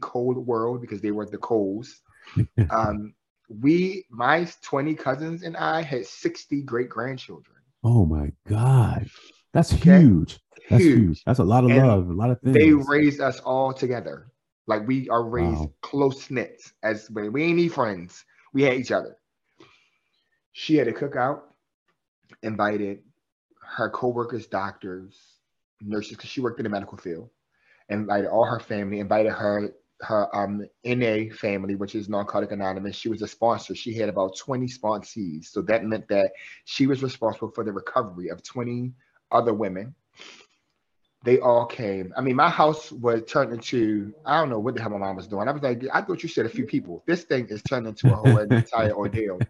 [0.00, 2.00] cold world, because they were the Coles.
[2.70, 3.14] um,
[3.48, 7.59] we, my 20 cousins and I had 60 great grandchildren.
[7.82, 9.08] Oh my God.
[9.52, 10.00] That's okay?
[10.00, 10.38] huge.
[10.68, 10.98] That's huge.
[10.98, 11.24] huge.
[11.24, 12.54] That's a lot of and love, a lot of things.
[12.54, 14.30] They raised us all together.
[14.66, 15.72] Like we are raised wow.
[15.82, 18.24] close knit as we ain't any friends.
[18.52, 19.16] We had each other.
[20.52, 21.40] She had a cookout,
[22.42, 23.00] invited
[23.62, 25.16] her co-workers, doctors,
[25.80, 27.30] nurses, because she worked in the medical field,
[27.88, 32.96] invited all her family, invited her her um NA family, which is Narcotic Anonymous.
[32.96, 33.74] She was a sponsor.
[33.74, 35.46] She had about 20 sponsees.
[35.46, 36.32] So that meant that
[36.64, 38.92] she was responsible for the recovery of 20
[39.30, 39.94] other women.
[41.22, 42.14] They all came.
[42.16, 45.16] I mean, my house was turned into, I don't know what the hell my mom
[45.16, 45.48] was doing.
[45.48, 47.04] I was like, I thought you said a few people.
[47.06, 49.38] This thing is turned into a whole entire ordeal.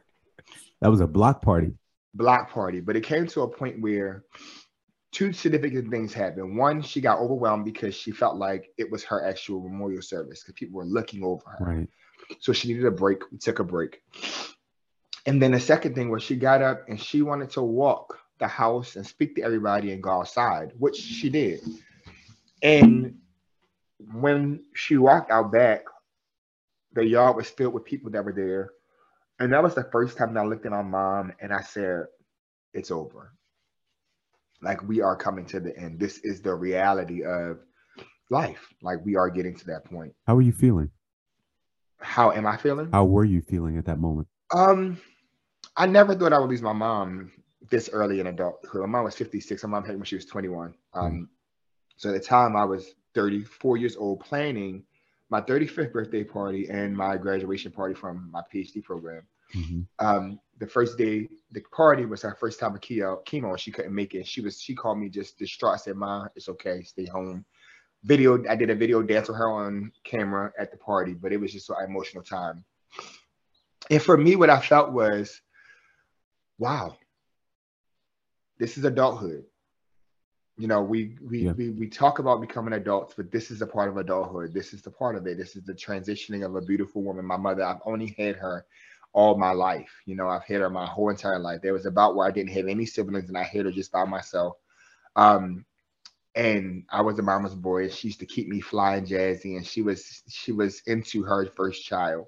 [0.81, 1.75] That was a block party.
[2.15, 2.81] Block party.
[2.81, 4.25] But it came to a point where
[5.13, 6.57] two significant things happened.
[6.57, 10.55] One, she got overwhelmed because she felt like it was her actual memorial service because
[10.55, 11.65] people were looking over her.
[11.65, 11.89] Right.
[12.39, 13.31] So she needed a break.
[13.33, 14.03] We took a break.
[15.27, 18.47] And then the second thing was she got up and she wanted to walk the
[18.47, 21.61] house and speak to everybody and go outside, which she did.
[22.63, 23.19] And
[24.13, 25.83] when she walked out back,
[26.93, 28.71] the yard was filled with people that were there.
[29.39, 32.05] And that was the first time that I looked at my mom and I said,
[32.73, 33.33] It's over
[34.63, 35.99] like we are coming to the end.
[35.99, 37.59] This is the reality of
[38.31, 38.73] life.
[38.83, 40.15] Like we are getting to that point.
[40.27, 40.91] How are you feeling?
[42.01, 42.91] How am I feeling?
[42.93, 44.29] How were you feeling at that moment?
[44.55, 44.99] Um,
[45.77, 47.31] I never thought I would lose my mom
[47.71, 48.81] this early in adulthood.
[48.81, 49.63] My mom was 56.
[49.65, 50.75] My mom had when she was 21.
[50.95, 51.27] Um, mm
[52.01, 54.85] so at the time I was 34 years old, planning
[55.29, 59.23] my 35th birthday party and my graduation party from my PhD program.
[59.55, 59.81] Mm-hmm.
[60.05, 63.73] Um, the first day the party was her first time of chemo, chemo and she
[63.73, 64.27] couldn't make it.
[64.27, 65.75] She was she called me just distraught.
[65.75, 67.45] I said, "Mom, it's okay, stay home."
[68.05, 68.43] Video.
[68.49, 71.53] I did a video dance with her on camera at the party, but it was
[71.53, 72.65] just an emotional time.
[73.91, 75.41] And for me, what I felt was,
[76.59, 76.97] wow,
[78.59, 79.45] this is adulthood.
[80.57, 81.53] You know, we we, yeah.
[81.53, 84.53] we we talk about becoming adults, but this is a part of adulthood.
[84.53, 85.39] This is the part of it.
[85.39, 87.25] This is the transitioning of a beautiful woman.
[87.25, 88.67] My mother, I've only had her
[89.13, 89.91] all my life.
[90.07, 91.61] You know, I've had her my whole entire life.
[91.63, 94.05] There was about where I didn't have any siblings and I had her just by
[94.05, 94.57] myself.
[95.17, 95.65] Um,
[96.35, 97.89] and I was a mama's boy.
[97.89, 101.85] She used to keep me flying jazzy, and she was she was into her first
[101.85, 102.27] child.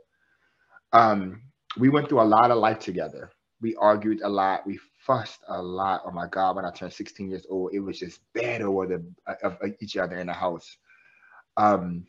[0.93, 1.43] Um,
[1.79, 3.31] we went through a lot of life together.
[3.61, 4.67] We argued a lot.
[4.67, 6.03] We fussed a lot.
[6.05, 6.57] Oh my God!
[6.57, 9.05] When I turned 16 years old, it was just battle of, the,
[9.45, 10.77] of, of each other in the house.
[11.57, 12.07] Um,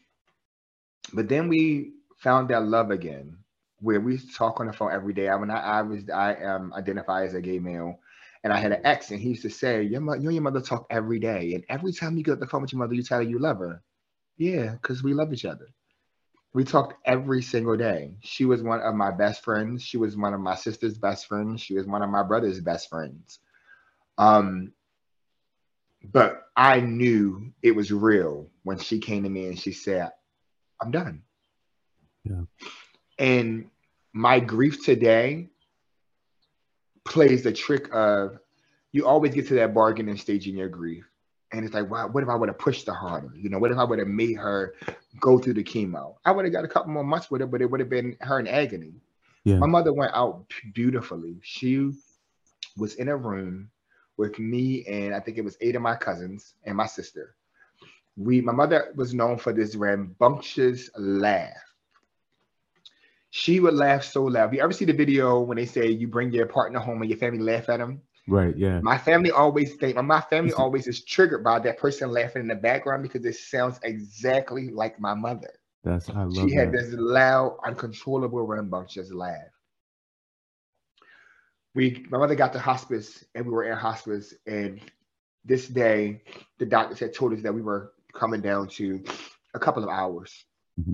[1.14, 3.38] but then we found that love again
[3.84, 5.28] where we talk on the phone every day.
[5.30, 8.00] I mean, I, I was I am identified as a gay male,
[8.44, 10.44] and I had an ex, and he used to say, "Your mother, you and your
[10.44, 13.04] mother talk every day, and every time you get the phone with your mother, you
[13.04, 13.82] tell her you love her."
[14.38, 15.68] Yeah, because we love each other.
[16.54, 18.16] We talked every single day.
[18.22, 19.84] She was one of my best friends.
[19.84, 21.62] She was one of my sister's best friends.
[21.62, 23.40] She was one of my brother's best friends.
[24.18, 24.72] Um,
[26.04, 30.10] but I knew it was real when she came to me and she said,
[30.82, 31.24] "I'm done."
[32.24, 32.44] Yeah.
[33.20, 33.70] And
[34.14, 35.50] my grief today
[37.04, 38.38] plays the trick of
[38.92, 41.06] you always get to that bargaining stage in your grief.
[41.52, 43.32] And it's like, wow, what if I would have pushed her harder?
[43.36, 44.76] You know, what if I would have made her
[45.20, 46.16] go through the chemo?
[46.26, 48.16] I would have got a couple more months with her, but it would have been
[48.22, 48.94] her in agony.
[49.44, 49.58] Yeah.
[49.58, 51.38] My mother went out beautifully.
[51.44, 51.92] She
[52.78, 53.70] was in a room
[54.18, 57.36] with me and I think it was eight of my cousins and my sister.
[58.16, 61.73] We, my mother was known for this rambunctious laugh
[63.36, 64.54] she would laugh so loud.
[64.54, 67.18] You ever see the video when they say you bring your partner home and your
[67.18, 68.00] family laugh at them?
[68.28, 68.56] Right.
[68.56, 68.80] Yeah.
[68.82, 72.54] My family always think my family always is triggered by that person laughing in the
[72.54, 75.50] background because it sounds exactly like my mother.
[75.84, 76.48] That's I love.
[76.48, 79.50] She had this loud, uncontrollable, rambunctious laugh.
[81.74, 84.36] We, my mother got to hospice, and we were in hospice.
[84.46, 84.80] And
[85.44, 86.22] this day,
[86.60, 89.04] the doctors had told us that we were coming down to
[89.56, 90.46] a couple of hours.
[90.80, 90.94] Mm-hmm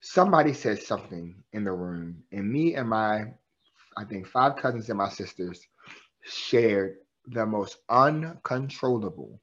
[0.00, 3.32] somebody said something in the room, and me and my,
[3.96, 5.66] I think, five cousins and my sisters
[6.22, 9.40] shared the most uncontrollable,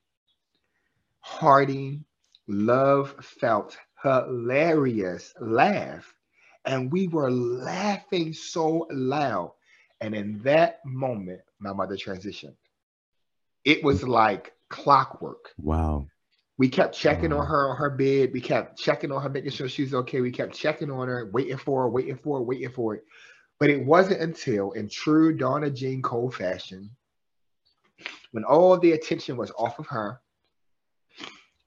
[1.19, 2.03] hearty,
[2.47, 6.13] love felt, hilarious laugh.
[6.65, 9.53] and we were laughing so loud.
[10.01, 12.55] And in that moment, my mother transitioned.
[13.63, 15.51] It was like clockwork.
[15.57, 16.07] Wow.
[16.57, 17.49] We kept checking on mm.
[17.49, 18.31] her on her bed.
[18.33, 20.21] We kept checking on her, making sure she's okay.
[20.21, 23.03] We kept checking on her, waiting for her, waiting for her, waiting for it.
[23.59, 26.89] But it wasn't until, in true Donna Jean Cole fashion,
[28.31, 30.21] when all the attention was off of her,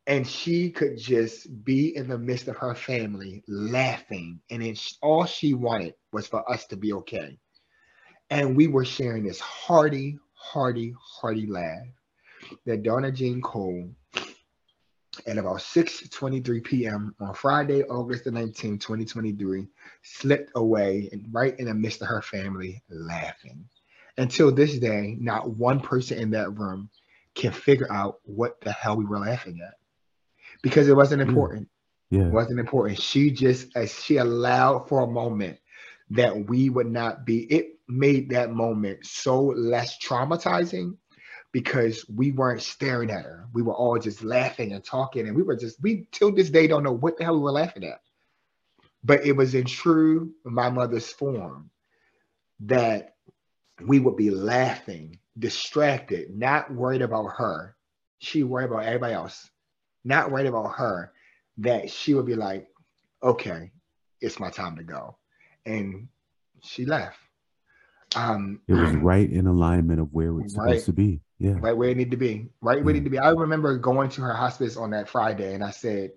[0.08, 5.26] and she could just be in the midst of her family laughing and it, all
[5.26, 7.38] she wanted was for us to be okay
[8.30, 11.86] and we were sharing this hearty hearty hearty laugh
[12.64, 13.88] that donna jean cole
[15.26, 19.66] at about 6.23 p.m on friday august the 19th 2023
[20.02, 23.64] slipped away and right in the midst of her family laughing
[24.16, 26.90] until this day not one person in that room
[27.34, 29.74] can figure out what the hell we were laughing at
[30.62, 31.28] because it wasn't mm.
[31.28, 31.68] important.
[32.10, 32.26] Yeah.
[32.26, 33.00] It wasn't important.
[33.00, 35.58] She just as she allowed for a moment
[36.10, 40.96] that we would not be it made that moment so less traumatizing
[41.52, 43.46] because we weren't staring at her.
[43.52, 46.66] We were all just laughing and talking, and we were just we till this day
[46.66, 48.00] don't know what the hell we were laughing at.
[49.04, 51.70] But it was in true my mother's form
[52.60, 53.14] that
[53.80, 57.76] we would be laughing, distracted, not worried about her.
[58.18, 59.48] She worried about everybody else
[60.08, 61.12] not worried about her,
[61.58, 62.68] that she would be like,
[63.22, 63.70] okay,
[64.20, 65.16] it's my time to go.
[65.66, 66.08] And
[66.62, 67.18] she left.
[68.16, 71.20] Um, it was right in alignment of where it's right, supposed to be.
[71.38, 71.56] Yeah.
[71.60, 72.48] Right where it needed to be.
[72.60, 73.18] Right where it needed to be.
[73.18, 76.12] I remember going to her hospice on that Friday and I said,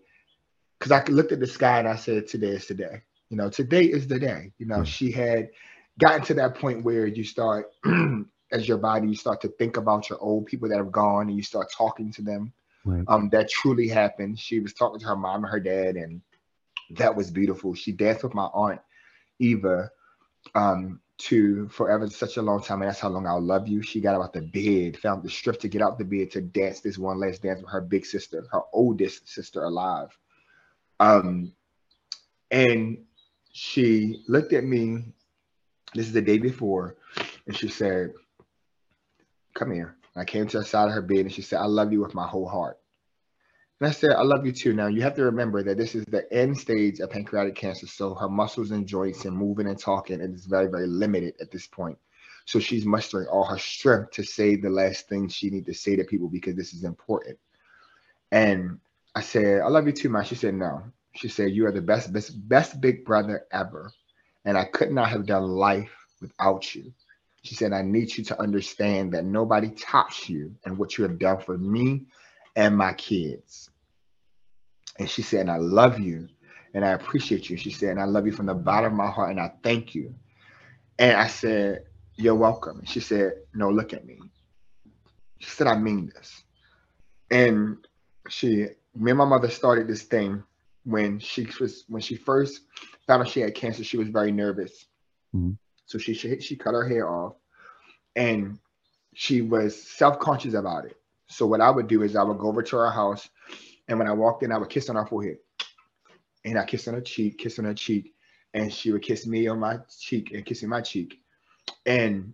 [0.80, 3.02] because I looked at the sky and I said, today is today.
[3.30, 4.52] You know, today is the day.
[4.58, 4.84] You know, yeah.
[4.84, 5.50] she had
[6.00, 7.72] gotten to that point where you start,
[8.52, 11.38] as your body, you start to think about your old people that have gone and
[11.38, 12.52] you start talking to them
[12.86, 13.04] right.
[13.08, 14.40] um, that truly happened.
[14.40, 16.22] She was talking to her mom and her dad, and
[16.92, 17.74] that was beautiful.
[17.74, 18.82] She danced with my aunt
[19.40, 19.92] Eva
[20.56, 23.82] um, to forever such a long time, and that's how long I'll love you.
[23.82, 26.80] She got out the bed, found the strip to get out the bed to dance
[26.80, 30.18] this one last dance with her big sister, her oldest sister alive.
[31.00, 31.54] Um,
[32.50, 32.98] and
[33.52, 35.14] she looked at me.
[35.94, 36.96] This is the day before,
[37.48, 38.14] and she said,
[39.54, 41.92] "Come here." I came to the side of her bed and she said, I love
[41.92, 42.81] you with my whole heart.
[43.82, 44.74] And I said, I love you too.
[44.74, 47.88] Now, you have to remember that this is the end stage of pancreatic cancer.
[47.88, 51.66] So her muscles and joints and moving and talking is very, very limited at this
[51.66, 51.98] point.
[52.46, 55.96] So she's mustering all her strength to say the last thing she needs to say
[55.96, 57.40] to people because this is important.
[58.32, 58.78] And
[59.16, 60.26] I said, I love you too, man.
[60.26, 60.84] She said, no.
[61.16, 63.92] She said, you are the best, best, best big brother ever.
[64.46, 65.92] And I could not have done life
[66.22, 66.94] without you.
[67.42, 71.18] She said, I need you to understand that nobody tops you and what you have
[71.18, 72.06] done for me
[72.56, 73.71] and my kids.
[75.02, 76.30] And she said, and I love you
[76.76, 77.58] and I appreciate you.
[77.58, 79.96] She said, and I love you from the bottom of my heart and I thank
[79.96, 80.14] you.
[81.00, 81.86] And I said,
[82.18, 82.78] You're welcome.
[82.78, 84.20] And she said, No, look at me.
[85.40, 86.44] She said, I mean this.
[87.32, 87.78] And
[88.30, 90.44] she, me and my mother started this thing
[90.84, 92.62] when she was when she first
[93.08, 93.84] found out she had cancer.
[93.84, 94.86] She was very nervous.
[95.36, 95.54] Mm-hmm.
[95.88, 97.34] So she, she she cut her hair off,
[98.16, 98.60] and
[99.16, 100.98] she was self conscious about it.
[101.26, 103.28] So what I would do is I would go over to her house,
[103.92, 105.36] and when I walked in, I would kiss on her forehead,
[106.46, 108.14] and I kiss on her cheek, kiss on her cheek,
[108.54, 111.20] and she would kiss me on my cheek and kissing my cheek,
[111.86, 112.34] and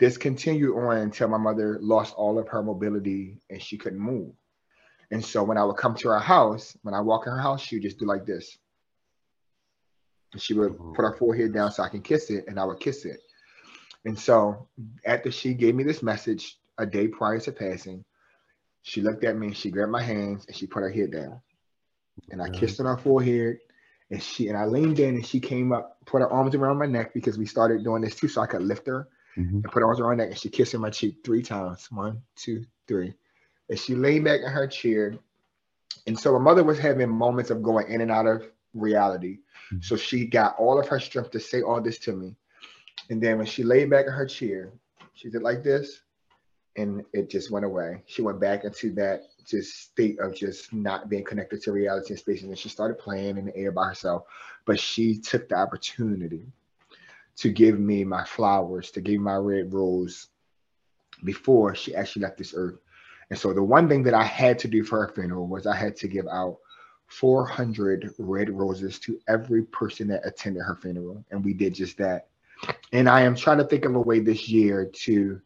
[0.00, 4.32] this continued on until my mother lost all of her mobility and she couldn't move.
[5.10, 7.60] And so when I would come to her house, when I walk in her house,
[7.60, 8.56] she would just do like this.
[10.32, 10.94] And she would mm-hmm.
[10.94, 13.20] put her forehead down so I can kiss it, and I would kiss it.
[14.06, 14.68] And so
[15.04, 18.06] after she gave me this message a day prior to passing,
[18.86, 21.40] she looked at me, she grabbed my hands, and she put her head down.
[22.30, 23.56] And I kissed on her forehead,
[24.10, 26.84] and she and I leaned in, and she came up, put her arms around my
[26.84, 29.08] neck because we started doing this too, so I could lift her
[29.38, 29.54] mm-hmm.
[29.54, 31.90] and put her arms around my neck, and she kissed my cheek three times.
[31.90, 33.14] One, two, three.
[33.70, 35.14] And she leaned back in her chair.
[36.06, 39.38] And so my mother was having moments of going in and out of reality.
[39.72, 39.80] Mm-hmm.
[39.80, 42.36] So she got all of her strength to say all this to me.
[43.08, 44.74] And then when she laid back in her chair,
[45.14, 46.02] she did like this,
[46.76, 48.02] and it just went away.
[48.06, 52.18] She went back into that just state of just not being connected to reality and
[52.18, 52.42] space.
[52.42, 54.24] And she started playing in the air by herself.
[54.64, 56.46] But she took the opportunity
[57.36, 60.28] to give me my flowers, to give me my red rose
[61.24, 62.78] before she actually left this earth.
[63.30, 65.76] And so the one thing that I had to do for her funeral was I
[65.76, 66.58] had to give out
[67.06, 71.24] 400 red roses to every person that attended her funeral.
[71.30, 72.28] And we did just that.
[72.92, 75.40] And I am trying to think of a way this year to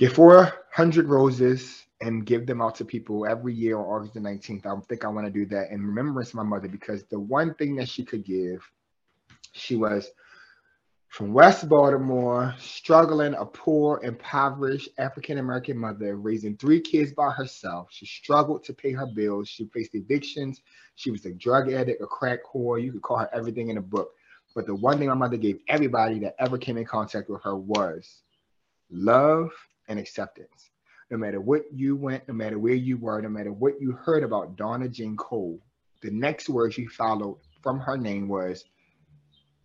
[0.00, 4.64] get 400 roses and give them out to people every year on August the 19th.
[4.64, 7.52] I think I want to do that in remembrance of my mother because the one
[7.56, 8.66] thing that she could give
[9.52, 10.10] She was
[11.08, 17.88] from West Baltimore, struggling, a poor, impoverished African American mother, raising three kids by herself.
[17.90, 19.50] She struggled to pay her bills.
[19.50, 20.62] She faced evictions.
[20.94, 22.82] She was a drug addict, a crack whore.
[22.82, 24.12] You could call her everything in a book.
[24.54, 27.56] But the one thing my mother gave everybody that ever came in contact with her
[27.56, 28.22] was
[28.90, 29.50] love
[29.90, 30.70] and acceptance.
[31.10, 34.22] No matter what you went, no matter where you were, no matter what you heard
[34.22, 35.60] about Donna Jane Cole,
[36.00, 38.64] the next words she followed from her name was,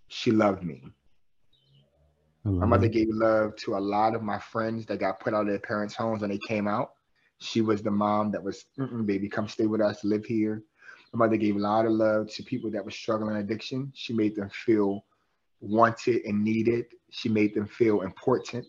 [0.09, 0.83] she loved me.
[2.43, 5.47] My mother gave love to a lot of my friends that got put out of
[5.47, 6.91] their parents' homes when they came out.
[7.39, 8.65] She was the mom that was,
[9.05, 10.61] baby, come stay with us, live here.
[11.11, 13.91] My mother gave a lot of love to people that were struggling addiction.
[13.95, 15.05] She made them feel
[15.59, 16.85] wanted and needed.
[17.09, 18.67] She made them feel important.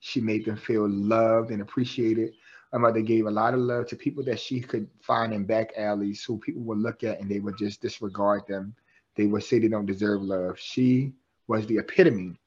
[0.00, 2.34] She made them feel loved and appreciated.
[2.72, 5.72] My mother gave a lot of love to people that she could find in back
[5.76, 8.74] alleys who people would look at and they would just disregard them.
[9.16, 10.58] They would say they don't deserve love.
[10.58, 11.12] She
[11.46, 12.38] was the epitome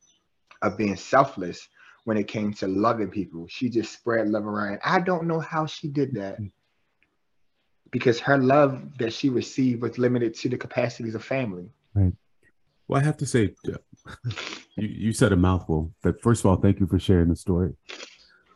[0.61, 1.67] of being selfless
[2.05, 3.47] when it came to loving people.
[3.49, 4.79] She just spread love around.
[4.83, 6.47] I don't know how she did that mm-hmm.
[7.91, 11.69] because her love that she received was limited to the capacities of family.
[11.93, 12.13] Right.
[12.91, 13.77] Well, I have to say, uh,
[14.75, 15.93] you, you said a mouthful.
[16.03, 17.73] But first of all, thank you for sharing the story.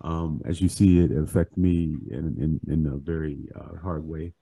[0.02, 4.34] Um, as you see it affect me in, in, in a very uh, hard way.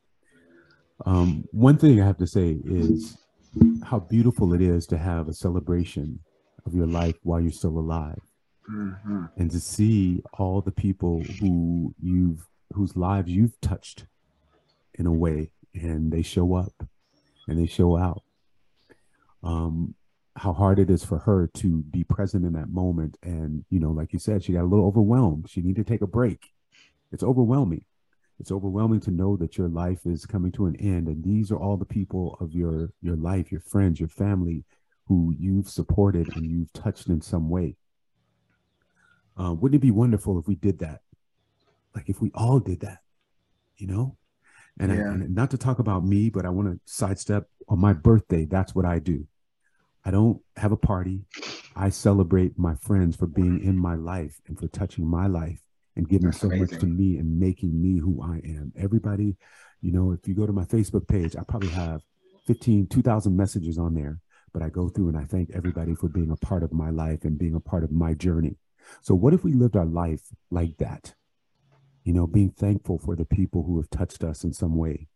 [1.05, 3.19] Um, one thing I have to say is
[3.83, 6.19] how beautiful it is to have a celebration
[6.65, 8.19] of your life while you're still alive.
[8.71, 9.25] Mm-hmm.
[9.37, 14.07] And to see all the people who you've whose lives you've touched
[14.95, 16.73] in a way and they show up
[17.47, 18.23] and they show out
[19.43, 19.95] um
[20.35, 23.17] how hard it is for her to be present in that moment.
[23.23, 25.49] And you know like you said she got a little overwhelmed.
[25.49, 26.51] She needed to take a break.
[27.11, 27.85] It's overwhelming.
[28.39, 31.07] It's overwhelming to know that your life is coming to an end.
[31.07, 34.65] And these are all the people of your your life your friends your family
[35.07, 37.75] who you've supported and you've touched in some way.
[39.39, 41.01] Uh, wouldn't it be wonderful if we did that?
[41.95, 43.03] Like if we all did that
[43.77, 44.17] you know?
[44.79, 44.97] And, yeah.
[44.97, 48.45] I, and not to talk about me, but I want to sidestep on my birthday.
[48.45, 49.27] That's what I do.
[50.05, 51.25] I don't have a party.
[51.75, 55.61] I celebrate my friends for being in my life and for touching my life
[55.95, 56.65] and giving That's so amazing.
[56.65, 58.73] much to me and making me who I am.
[58.77, 59.37] Everybody,
[59.81, 62.01] you know, if you go to my Facebook page, I probably have
[62.47, 64.19] 15, 2,000 messages on there,
[64.53, 67.23] but I go through and I thank everybody for being a part of my life
[67.23, 68.57] and being a part of my journey.
[69.01, 71.13] So, what if we lived our life like that?
[72.03, 75.07] you know, being thankful for the people who have touched us in some way.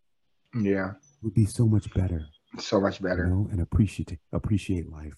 [0.57, 0.93] Yeah.
[1.21, 2.25] Would be so much better.
[2.57, 3.25] So much better.
[3.25, 5.13] You know, and appreciate appreciate life.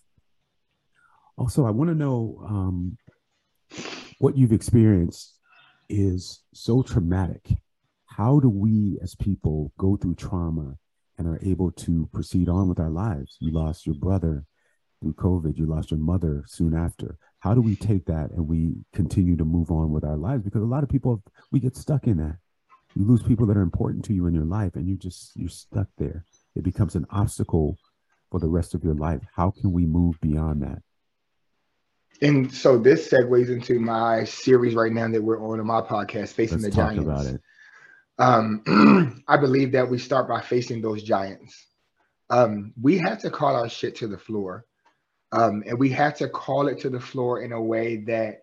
[1.38, 2.98] Also, I want to know um,
[4.20, 5.40] what you've experienced
[5.88, 7.50] is so traumatic.
[8.06, 10.76] How do we as people go through trauma
[11.18, 13.38] and are able to proceed on with our lives?
[13.40, 14.46] You lost your brother
[15.02, 18.74] through COVID, you lost your mother soon after how do we take that and we
[18.94, 22.06] continue to move on with our lives because a lot of people we get stuck
[22.06, 22.38] in that
[22.96, 25.50] you lose people that are important to you in your life and you just you're
[25.50, 26.26] stuck there
[26.56, 27.78] it becomes an obstacle
[28.32, 29.22] for the rest of your life.
[29.36, 30.82] How can we move beyond that?
[32.22, 36.34] And so this segues into my series right now that we're on in my podcast
[36.34, 37.04] facing Let's the talk giants.
[37.06, 37.42] about it.
[38.18, 41.68] Um, i believe that we start by facing those giants.
[42.30, 44.66] Um, we have to call our shit to the floor.
[45.32, 48.42] Um, and we have to call it to the floor in a way that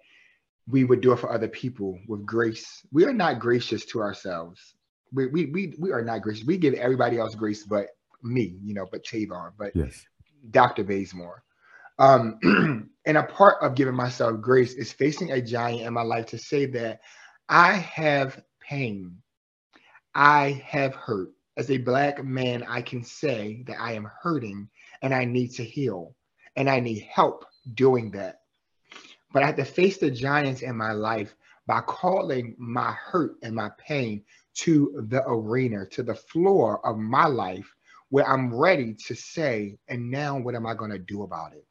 [0.69, 2.87] we would do it for other people with grace.
[2.93, 4.76] We are not gracious to ourselves.
[5.17, 6.45] We, we, we, we are not gracious.
[6.45, 7.89] We give everybody else grace, but
[8.23, 10.05] me, you know, but Taavon, but yes.
[10.51, 10.85] Dr.
[10.85, 11.43] Bazemore.
[11.99, 12.39] Um,
[13.07, 16.39] and a part of giving myself grace is facing a giant in my life to
[16.39, 17.01] say that
[17.49, 19.17] I have pain.
[20.15, 21.31] I have hurt.
[21.57, 24.69] As a black man, I can say that I am hurting
[25.01, 26.15] and I need to heal
[26.57, 28.41] and I need help doing that.
[29.33, 31.35] But I have to face the giants in my life
[31.67, 34.23] by calling my hurt and my pain
[34.57, 37.73] to the arena, to the floor of my life
[38.09, 41.67] where I'm ready to say, and now what am I going to do about it?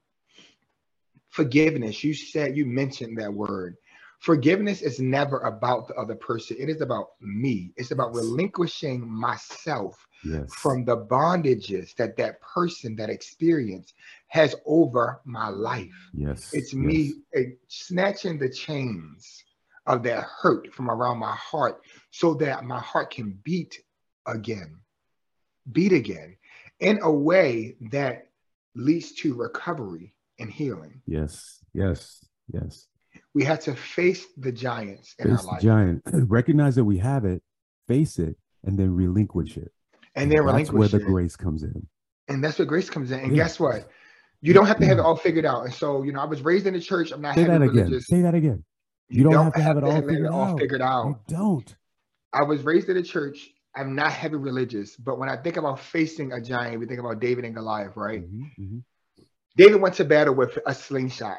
[1.30, 3.76] Forgiveness, you said, you mentioned that word.
[4.20, 7.72] Forgiveness is never about the other person, it is about me.
[7.76, 10.54] It's about relinquishing myself yes.
[10.54, 13.94] from the bondages that that person, that experience
[14.28, 15.94] has over my life.
[16.14, 16.50] Yes.
[16.54, 17.46] It's me yes.
[17.46, 19.45] Eh, snatching the chains
[19.88, 21.82] of that hurt from around my heart
[22.12, 23.80] so that my heart can beat
[24.26, 24.78] again,
[25.72, 26.38] beat again
[26.80, 28.28] in a way that
[28.76, 31.02] leads to recovery and healing.
[31.06, 32.88] Yes, yes, yes.
[33.34, 35.62] We have to face the giants in face our life.
[35.62, 36.02] giant.
[36.14, 37.42] Recognize that we have it,
[37.88, 39.72] face it, and then relinquish it.
[40.16, 41.06] And then that's where the it.
[41.06, 41.88] grace comes in.
[42.28, 43.20] And that's where grace comes in.
[43.20, 43.44] And yeah.
[43.44, 43.90] guess what?
[44.42, 45.66] You don't have to have it all figured out.
[45.66, 47.12] And so, you know, I was raised in the church.
[47.12, 47.46] I'm not having.
[47.46, 47.76] Say that again.
[47.86, 48.08] Religious.
[48.08, 48.64] Say that again.
[49.10, 50.60] You, you don't, don't, have to have, have it all, figured, it all out.
[50.60, 51.06] figured out.
[51.08, 51.76] You don't.
[52.34, 53.50] I was raised in a church.
[53.76, 57.20] I'm not heavy religious, but when I think about facing a giant, we think about
[57.20, 58.24] David and Goliath, right?
[58.24, 59.24] Mm-hmm, mm-hmm.
[59.58, 61.38] David went to battle with a slingshot.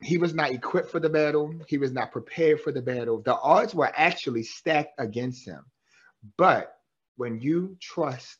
[0.00, 1.54] He was not equipped for the battle.
[1.68, 3.22] He was not prepared for the battle.
[3.22, 5.64] The odds were actually stacked against him.
[6.36, 6.74] But
[7.16, 8.38] when you trust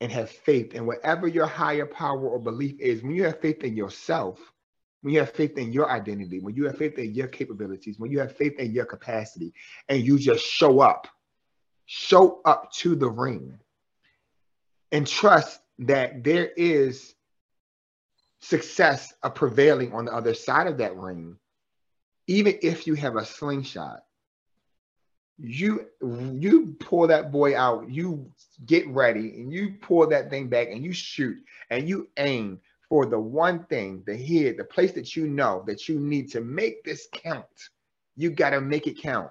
[0.00, 3.62] and have faith in whatever your higher power or belief is, when you have faith
[3.64, 4.38] in yourself,
[5.02, 8.10] when you have faith in your identity, when you have faith in your capabilities, when
[8.10, 9.52] you have faith in your capacity,
[9.88, 11.08] and you just show up,
[11.86, 13.58] show up to the ring
[14.92, 17.14] and trust that there is
[18.40, 21.36] success of prevailing on the other side of that ring,
[22.26, 24.04] even if you have a slingshot.
[25.42, 28.30] You you pull that boy out, you
[28.66, 31.38] get ready, and you pull that thing back and you shoot
[31.70, 35.88] and you aim for the one thing, the head, the place that you know that
[35.88, 37.46] you need to make this count.
[38.16, 39.30] You got to make it count.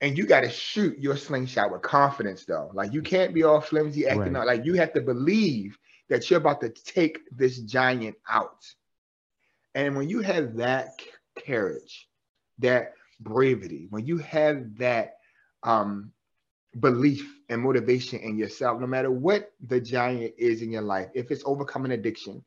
[0.00, 2.70] And you got to shoot your slingshot with confidence, though.
[2.72, 4.36] Like you can't be all flimsy acting right.
[4.36, 4.46] out.
[4.46, 5.76] Like you have to believe
[6.08, 8.64] that you're about to take this giant out.
[9.74, 11.02] And when you have that
[11.44, 12.08] courage,
[12.60, 15.16] that bravery, when you have that
[15.64, 16.12] um,
[16.80, 21.30] belief and motivation in yourself, no matter what the giant is in your life, if
[21.30, 22.44] it's overcoming addiction,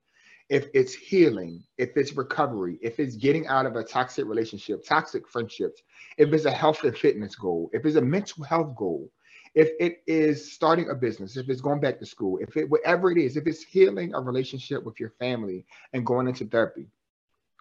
[0.50, 5.28] if it's healing, if it's recovery, if it's getting out of a toxic relationship, toxic
[5.28, 5.82] friendships,
[6.18, 9.10] if it's a health and fitness goal, if it's a mental health goal,
[9.56, 13.12] if it is starting a business, if it's going back to school, if it whatever
[13.12, 16.88] it is, if it's healing a relationship with your family and going into therapy,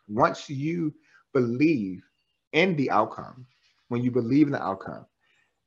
[0.09, 0.93] once you
[1.33, 2.03] believe
[2.53, 3.47] in the outcome,
[3.89, 5.07] when you believe in the outcome,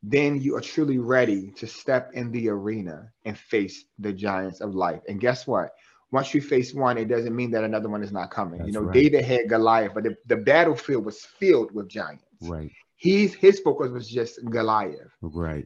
[0.04, 4.76] then you are truly ready to step in the arena and face the giants of
[4.76, 5.02] life.
[5.08, 5.70] And guess what?
[6.12, 8.60] Once you face one, it doesn't mean that another one is not coming.
[8.60, 8.94] That's you know, right.
[8.94, 12.26] David had Goliath, but the, the battlefield was filled with giants.
[12.42, 12.70] Right.
[12.98, 15.10] He's his focus was just Goliath.
[15.22, 15.66] Right.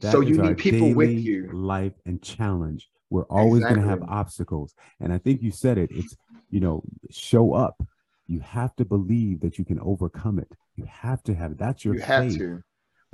[0.00, 1.50] That so you need people with you.
[1.52, 2.90] Life and challenge.
[3.08, 3.82] We're always exactly.
[3.82, 4.74] going to have obstacles.
[5.00, 5.90] And I think you said it.
[5.92, 6.16] It's,
[6.50, 7.80] you know, show up.
[8.26, 10.50] You have to believe that you can overcome it.
[10.74, 11.58] You have to have it.
[11.58, 12.62] That's your you faith.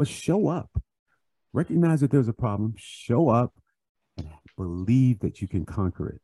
[0.03, 0.69] But show up.
[1.53, 2.75] Recognize that there's a problem.
[2.77, 3.55] Show up
[4.19, 4.27] and
[4.57, 6.21] believe that you can conquer it.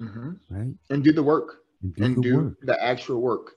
[0.00, 0.30] Mm-hmm.
[0.48, 0.74] Right.
[0.90, 1.64] And do the work.
[1.82, 2.58] And do, and the, do work.
[2.62, 3.54] the actual work.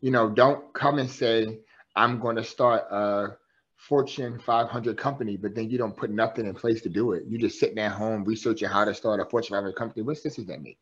[0.00, 1.60] You know, don't come and say,
[1.94, 3.36] I'm going to start a
[3.76, 7.22] Fortune 500 company, but then you don't put nothing in place to do it.
[7.28, 10.02] You just sitting at home researching how to start a Fortune 500 company.
[10.02, 10.74] What's this does that mean?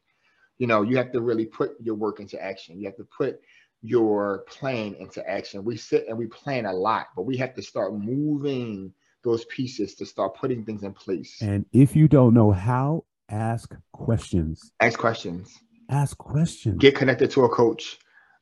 [0.57, 2.81] You know, you have to really put your work into action.
[2.81, 3.39] You have to put
[3.83, 5.65] your plan into action.
[5.65, 9.95] We sit and we plan a lot, but we have to start moving those pieces
[9.97, 11.41] to start putting things in place.
[11.41, 14.73] And if you don't know how, ask questions.
[14.81, 15.59] Ask questions.
[15.89, 16.79] Ask questions.
[16.79, 17.99] Get connected to a coach.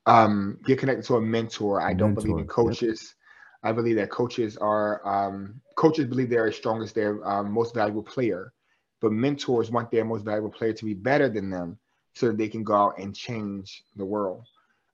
[0.06, 1.80] Um, get connected to a mentor.
[1.80, 3.02] I don't believe in coaches.
[3.02, 3.70] Yep.
[3.70, 7.74] I believe that coaches are um, coaches believe they're as strong as their um, most
[7.74, 8.52] valuable player,
[9.00, 11.78] but mentors want their most valuable player to be better than them
[12.14, 14.46] so that they can go out and change the world.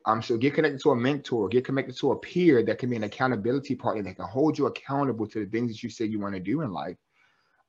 [0.07, 2.97] Um, so get connected to a mentor, get connected to a peer that can be
[2.97, 6.21] an accountability partner that can hold you accountable to the things that you say you
[6.21, 6.97] want to do in life.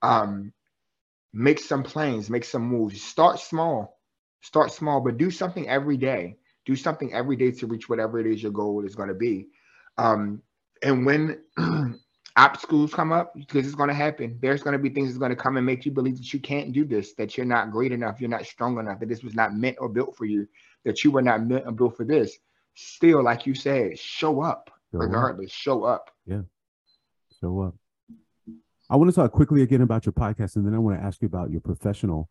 [0.01, 0.51] Um,
[1.33, 3.01] make some plans, make some moves.
[3.01, 3.99] Start small,
[4.41, 6.37] start small, but do something every day.
[6.65, 9.47] Do something every day to reach whatever it is your goal is going to be.
[9.97, 10.41] Um,
[10.81, 11.41] and when
[12.35, 15.29] obstacles come up, because it's going to happen, there's going to be things that's going
[15.29, 17.91] to come and make you believe that you can't do this, that you're not great
[17.91, 20.47] enough, you're not strong enough, that this was not meant or built for you,
[20.83, 22.37] that you were not meant or built for this.
[22.75, 25.51] Still, like you said, show up show regardless.
[25.51, 25.51] Up.
[25.51, 26.11] Show up.
[26.25, 26.41] Yeah.
[27.39, 27.75] Show up.
[28.89, 31.21] I want to talk quickly again about your podcast, and then I want to ask
[31.21, 32.29] you about your professional.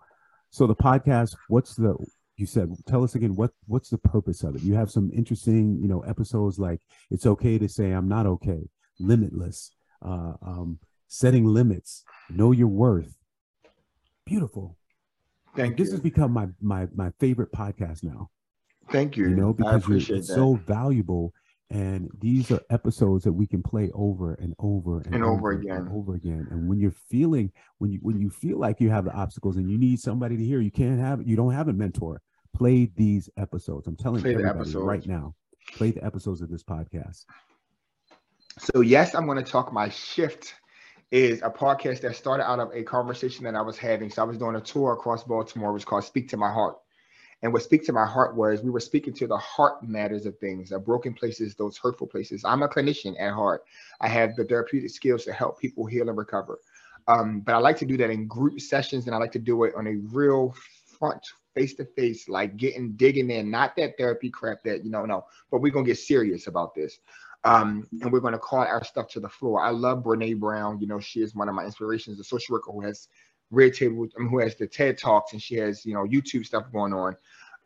[0.50, 1.96] So the podcast, what's the
[2.36, 5.78] you said tell us again what what's the purpose of it you have some interesting
[5.80, 6.80] you know episodes like
[7.10, 8.60] it's okay to say i'm not okay
[8.98, 9.70] limitless
[10.04, 10.78] uh, um,
[11.08, 13.16] setting limits know your worth.
[14.24, 14.76] Beautiful.
[15.56, 15.92] Thank this you.
[15.92, 18.30] has become my my my favorite podcast now.
[18.90, 19.28] Thank you.
[19.28, 21.32] You know because you're so valuable
[21.70, 25.52] and these are episodes that we can play over and over and, and over, over,
[25.52, 25.76] again.
[25.76, 26.46] and over again.
[26.50, 29.70] And when you're feeling when you when you feel like you have the obstacles and
[29.70, 32.20] you need somebody to hear you can't have you don't have a mentor.
[32.54, 33.86] Play these episodes.
[33.86, 35.34] I'm telling play everybody right now
[35.72, 37.24] play the episodes of this podcast
[38.58, 40.54] so yes i'm going to talk my shift
[41.10, 44.24] is a podcast that started out of a conversation that i was having so i
[44.24, 46.76] was doing a tour across baltimore it was called speak to my heart
[47.44, 50.38] and what speak to my heart was we were speaking to the heart matters of
[50.38, 52.42] things, the broken places, those hurtful places.
[52.42, 53.64] I'm a clinician at heart.
[54.00, 56.58] I have the therapeutic skills to help people heal and recover.
[57.06, 59.64] Um, but I like to do that in group sessions, and I like to do
[59.64, 60.54] it on a real
[60.98, 61.20] front
[61.54, 65.26] face to face, like getting digging in, not that therapy crap that you know, no,
[65.50, 66.98] but we're gonna get serious about this.
[67.44, 69.60] Um, and we're gonna call our stuff to the floor.
[69.60, 70.80] I love Brene Brown.
[70.80, 73.08] You know, she is one of my inspirations, a social worker who has
[73.50, 76.46] Red Table, I mean, who has the TED Talks and she has, you know, YouTube
[76.46, 77.16] stuff going on.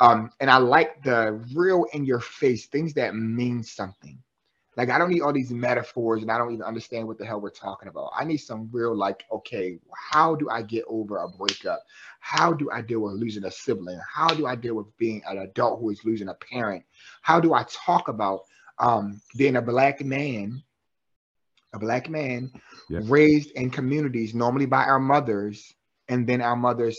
[0.00, 4.18] Um, and I like the real in your face things that mean something.
[4.76, 7.40] Like I don't need all these metaphors and I don't even understand what the hell
[7.40, 8.12] we're talking about.
[8.16, 11.82] I need some real like, okay, how do I get over a breakup?
[12.20, 13.98] How do I deal with losing a sibling?
[14.08, 16.84] How do I deal with being an adult who is losing a parent?
[17.22, 18.42] How do I talk about
[18.80, 20.62] um, being a black man,
[21.74, 22.50] a black man
[22.88, 25.74] raised in communities normally by our mothers,
[26.08, 26.98] and then our mothers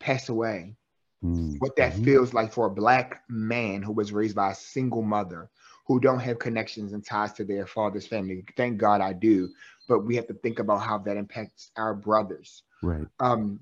[0.00, 0.76] pass away?
[1.24, 1.56] Mm-hmm.
[1.58, 5.50] What that feels like for a black man who was raised by a single mother
[5.88, 8.44] who don't have connections and ties to their father's family.
[8.56, 9.48] Thank God I do,
[9.88, 12.62] but we have to think about how that impacts our brothers.
[12.82, 13.06] Right.
[13.20, 13.60] Um,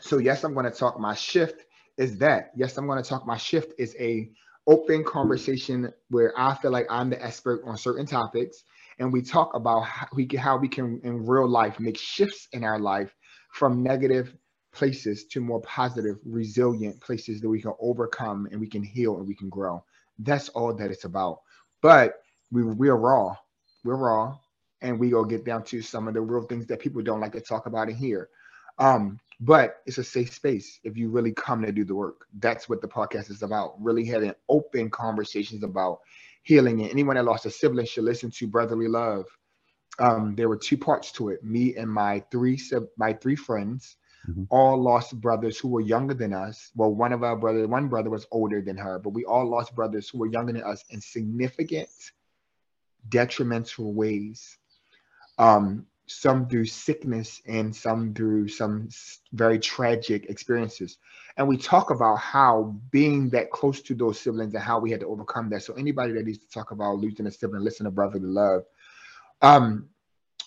[0.00, 0.98] so yes, I'm going to talk.
[0.98, 1.66] My shift
[1.98, 2.52] is that.
[2.56, 3.26] Yes, I'm going to talk.
[3.26, 4.30] My shift is a
[4.68, 8.64] open conversation where I feel like I'm the expert on certain topics,
[8.98, 12.48] and we talk about how we can, how we can in real life make shifts
[12.52, 13.14] in our life
[13.52, 14.34] from negative
[14.72, 19.26] places to more positive, resilient places that we can overcome and we can heal and
[19.26, 19.82] we can grow.
[20.18, 21.40] That's all that it's about.
[21.80, 22.20] But
[22.52, 23.34] we we're raw.
[23.84, 24.36] We're raw.
[24.82, 27.32] And we go get down to some of the real things that people don't like
[27.32, 28.28] to talk about in here.
[28.78, 32.26] Um, but it's a safe space if you really come to do the work.
[32.38, 33.80] That's what the podcast is about.
[33.80, 36.00] Really having open conversations about
[36.42, 36.80] healing.
[36.80, 39.26] And anyone that lost a sibling should listen to Brotherly Love.
[40.00, 41.44] Um, there were two parts to it.
[41.44, 42.60] Me and my three
[42.96, 43.96] my three friends
[44.28, 44.44] mm-hmm.
[44.50, 46.70] all lost brothers who were younger than us.
[46.74, 49.74] Well, one of our brothers, one brother was older than her, but we all lost
[49.74, 51.88] brothers who were younger than us in significant,
[53.08, 54.58] detrimental ways.
[55.38, 58.88] Um, some through sickness and some through some
[59.32, 60.98] very tragic experiences.
[61.36, 65.00] And we talk about how being that close to those siblings and how we had
[65.00, 65.62] to overcome that.
[65.62, 68.64] So anybody that needs to talk about losing a sibling, listen to brotherly love.
[69.42, 69.88] Um,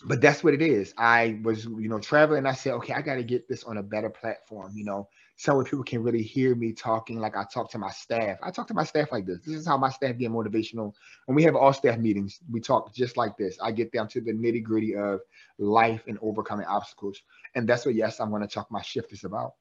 [0.03, 0.93] but that's what it is.
[0.97, 2.45] I was, you know, traveling.
[2.45, 5.07] I said, okay, I got to get this on a better platform, you know,
[5.41, 8.37] so where people can really hear me talking like I talk to my staff.
[8.43, 9.39] I talk to my staff like this.
[9.43, 10.93] This is how my staff get motivational.
[11.25, 13.57] When we have all staff meetings, we talk just like this.
[13.59, 15.21] I get down to the nitty gritty of
[15.57, 17.19] life and overcoming obstacles.
[17.55, 19.53] And that's what, yes, I'm going to talk my shift is about.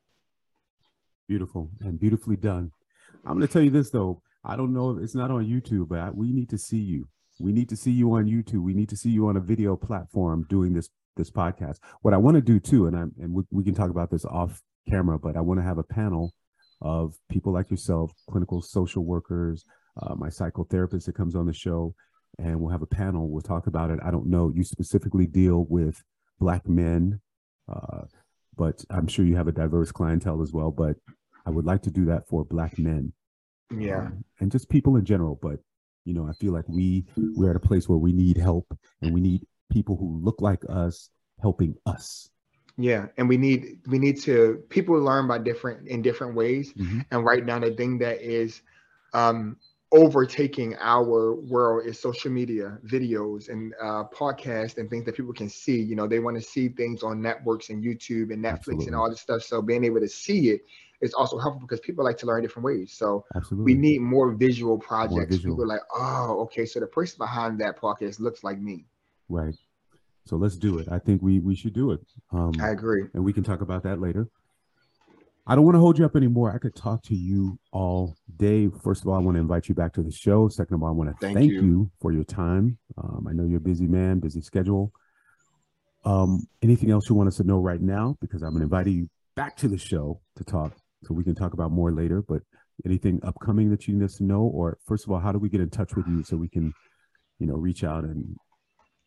[1.26, 2.72] Beautiful and beautifully done.
[3.24, 4.20] I'm going to tell you this, though.
[4.44, 7.08] I don't know if it's not on YouTube, but we need to see you
[7.40, 8.62] we need to see you on YouTube.
[8.62, 11.78] We need to see you on a video platform doing this this podcast.
[12.02, 14.26] What I want to do too, and I'm and we, we can talk about this
[14.26, 16.32] off camera, but I want to have a panel
[16.82, 19.64] of people like yourself, clinical social workers,
[20.00, 21.94] uh, my psychotherapist that comes on the show,
[22.38, 23.28] and we'll have a panel.
[23.28, 24.00] We'll talk about it.
[24.02, 24.50] I don't know.
[24.54, 26.02] You specifically deal with
[26.38, 27.20] black men,
[27.70, 28.02] uh,
[28.56, 30.70] but I'm sure you have a diverse clientele as well.
[30.70, 30.96] But
[31.46, 33.12] I would like to do that for black men.
[33.76, 34.06] Yeah.
[34.06, 35.38] Um, and just people in general.
[35.40, 35.60] But
[36.04, 38.66] you know, I feel like we we're at a place where we need help
[39.02, 41.10] and we need people who look like us
[41.40, 42.30] helping us.
[42.82, 46.72] Yeah, and we need we need to people learn by different in different ways.
[46.72, 47.00] Mm-hmm.
[47.10, 48.62] And right now, the thing that is
[49.12, 49.56] um,
[49.92, 55.50] overtaking our world is social media, videos, and uh, podcasts, and things that people can
[55.50, 55.80] see.
[55.80, 58.86] You know, they want to see things on networks and YouTube and Netflix Absolutely.
[58.86, 59.42] and all this stuff.
[59.42, 60.62] So being able to see it
[61.00, 62.92] is also helpful because people like to learn different ways.
[62.92, 63.74] So Absolutely.
[63.74, 65.12] we need more visual projects.
[65.12, 65.56] More visual.
[65.56, 68.86] People are like, oh, okay, so the person behind that podcast looks like me.
[69.28, 69.54] Right.
[70.30, 70.86] So let's do it.
[70.88, 72.00] I think we we should do it.
[72.30, 74.28] Um, I agree, and we can talk about that later.
[75.44, 76.54] I don't want to hold you up anymore.
[76.54, 78.68] I could talk to you all day.
[78.84, 80.46] First of all, I want to invite you back to the show.
[80.46, 81.62] Second of all, I want to thank, thank you.
[81.62, 81.90] you.
[82.00, 82.78] for your time.
[82.96, 84.92] Um, I know you're a busy man, busy schedule.
[86.04, 88.16] Um, anything else you want us to know right now?
[88.20, 91.72] Because I'm inviting you back to the show to talk so we can talk about
[91.72, 92.22] more later.
[92.22, 92.42] But
[92.86, 95.48] anything upcoming that you need us to know, or first of all, how do we
[95.48, 96.72] get in touch with you so we can,
[97.40, 98.36] you know, reach out and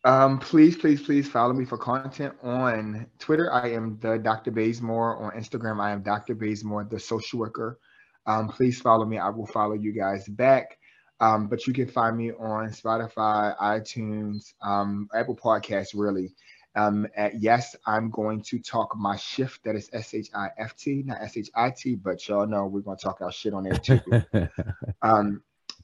[0.04, 3.52] um, please, please, please follow me for content on Twitter.
[3.52, 4.50] I am the Dr.
[4.50, 5.22] Bazemore.
[5.22, 6.34] On Instagram, I am Dr.
[6.34, 7.78] Bazemore, the social worker.
[8.26, 9.18] Um, please follow me.
[9.18, 10.78] I will follow you guys back.
[11.20, 16.34] Um, but you can find me on Spotify, iTunes, um, Apple Podcasts, really
[16.76, 19.64] um, at yes, I'm going to talk my shift.
[19.64, 22.66] That is S H I F T, not S H I T, but y'all know
[22.66, 24.00] we're going to talk our shit on there too.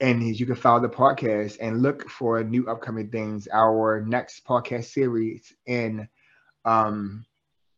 [0.00, 3.46] and you can follow the podcast and look for new upcoming things.
[3.52, 6.08] Our next podcast series in
[6.64, 7.26] um,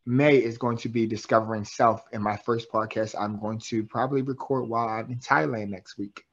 [0.07, 2.05] May is going to be Discovering Self.
[2.13, 6.25] In my first podcast, I'm going to probably record while I'm in Thailand next week.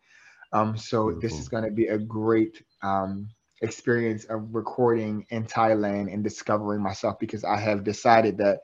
[0.53, 1.21] Um, so Beautiful.
[1.21, 3.29] this is going to be a great um,
[3.61, 8.59] experience of recording in Thailand and discovering myself because I have decided that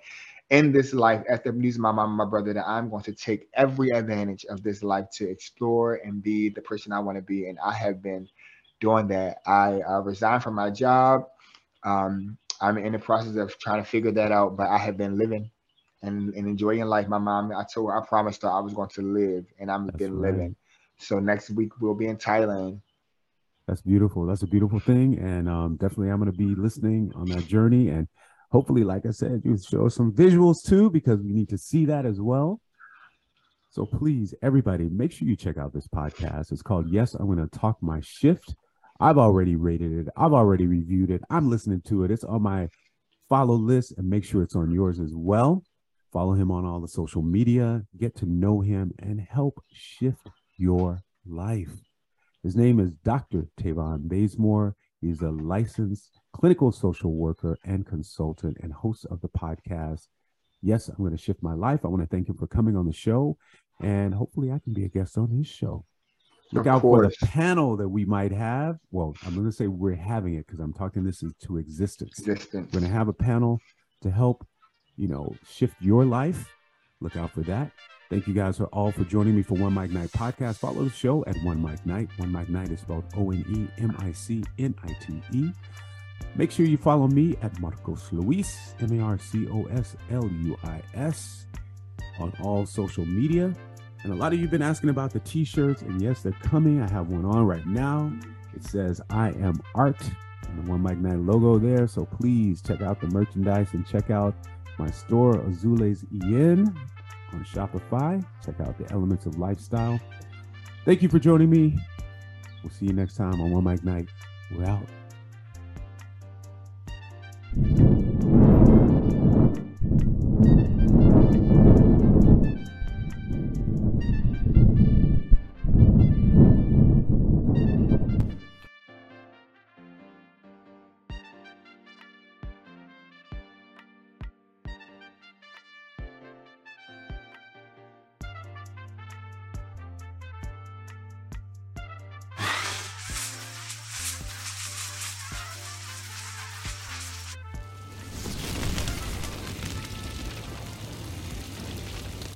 [0.49, 3.13] in this life at after losing my mom and my brother that I'm going to
[3.13, 7.21] take every advantage of this life to explore and be the person I want to
[7.21, 7.47] be.
[7.47, 8.27] And I have been
[8.79, 9.37] doing that.
[9.45, 11.27] I uh, resigned from my job.
[11.83, 15.17] Um, I'm in the process of trying to figure that out, but I have been
[15.17, 15.49] living
[16.03, 17.07] and, and enjoying life.
[17.07, 19.87] My mom, I told her, I promised her I was going to live, and I'm
[19.87, 20.31] That's been right.
[20.31, 20.55] living.
[20.97, 22.81] So next week we'll be in Thailand.
[23.67, 24.25] That's beautiful.
[24.25, 27.89] That's a beautiful thing, and um, definitely I'm going to be listening on that journey,
[27.89, 28.07] and
[28.55, 32.05] hopefully, like I said, you show some visuals too because we need to see that
[32.05, 32.61] as well.
[33.69, 36.53] So please, everybody, make sure you check out this podcast.
[36.53, 38.55] It's called Yes, I'm going to talk my shift.
[39.01, 40.07] I've already rated it.
[40.15, 41.21] I've already reviewed it.
[41.29, 42.11] I'm listening to it.
[42.11, 42.69] It's on my
[43.27, 45.61] follow list and make sure it's on yours as well.
[46.13, 51.01] Follow him on all the social media, get to know him, and help shift your
[51.25, 51.75] life.
[52.41, 53.49] His name is Dr.
[53.59, 54.77] Taavon Bazemore.
[55.05, 60.07] He's a licensed clinical social worker and consultant and host of the podcast.
[60.63, 61.81] Yes, I'm going to shift my life.
[61.83, 63.37] I want to thank him for coming on the show,
[63.83, 65.85] and hopefully, I can be a guest on his show.
[66.53, 68.77] Look out for the panel that we might have.
[68.89, 72.17] Well, I'm going to say we're having it because I'm talking this into existence.
[72.17, 72.73] existence.
[72.73, 73.59] We're going to have a panel
[74.01, 74.47] to help,
[74.97, 76.51] you know, shift your life.
[76.99, 77.71] Look out for that.
[78.07, 80.57] Thank you guys for all for joining me for One Mic Night podcast.
[80.57, 82.07] Follow the show at One Mic Night.
[82.17, 85.51] One Mic Night is spelled O N E M I C N I T E.
[86.35, 90.27] Make sure you follow me at Marcos Luis, M A R C O S L
[90.27, 91.47] U I S,
[92.19, 93.51] on all social media.
[94.03, 96.83] And a lot of you have been asking about the t-shirts, and yes, they're coming.
[96.83, 98.13] I have one on right now.
[98.55, 99.99] It says I am art
[100.47, 101.87] and the one Mic Night logo there.
[101.87, 104.35] So please check out the merchandise and check out
[104.77, 106.71] my store Azules Ien
[107.35, 108.25] on Shopify.
[108.45, 109.99] Check out the elements of lifestyle.
[110.85, 111.77] Thank you for joining me.
[112.63, 114.09] We'll see you next time on One Mic Night.
[114.51, 114.85] We're out.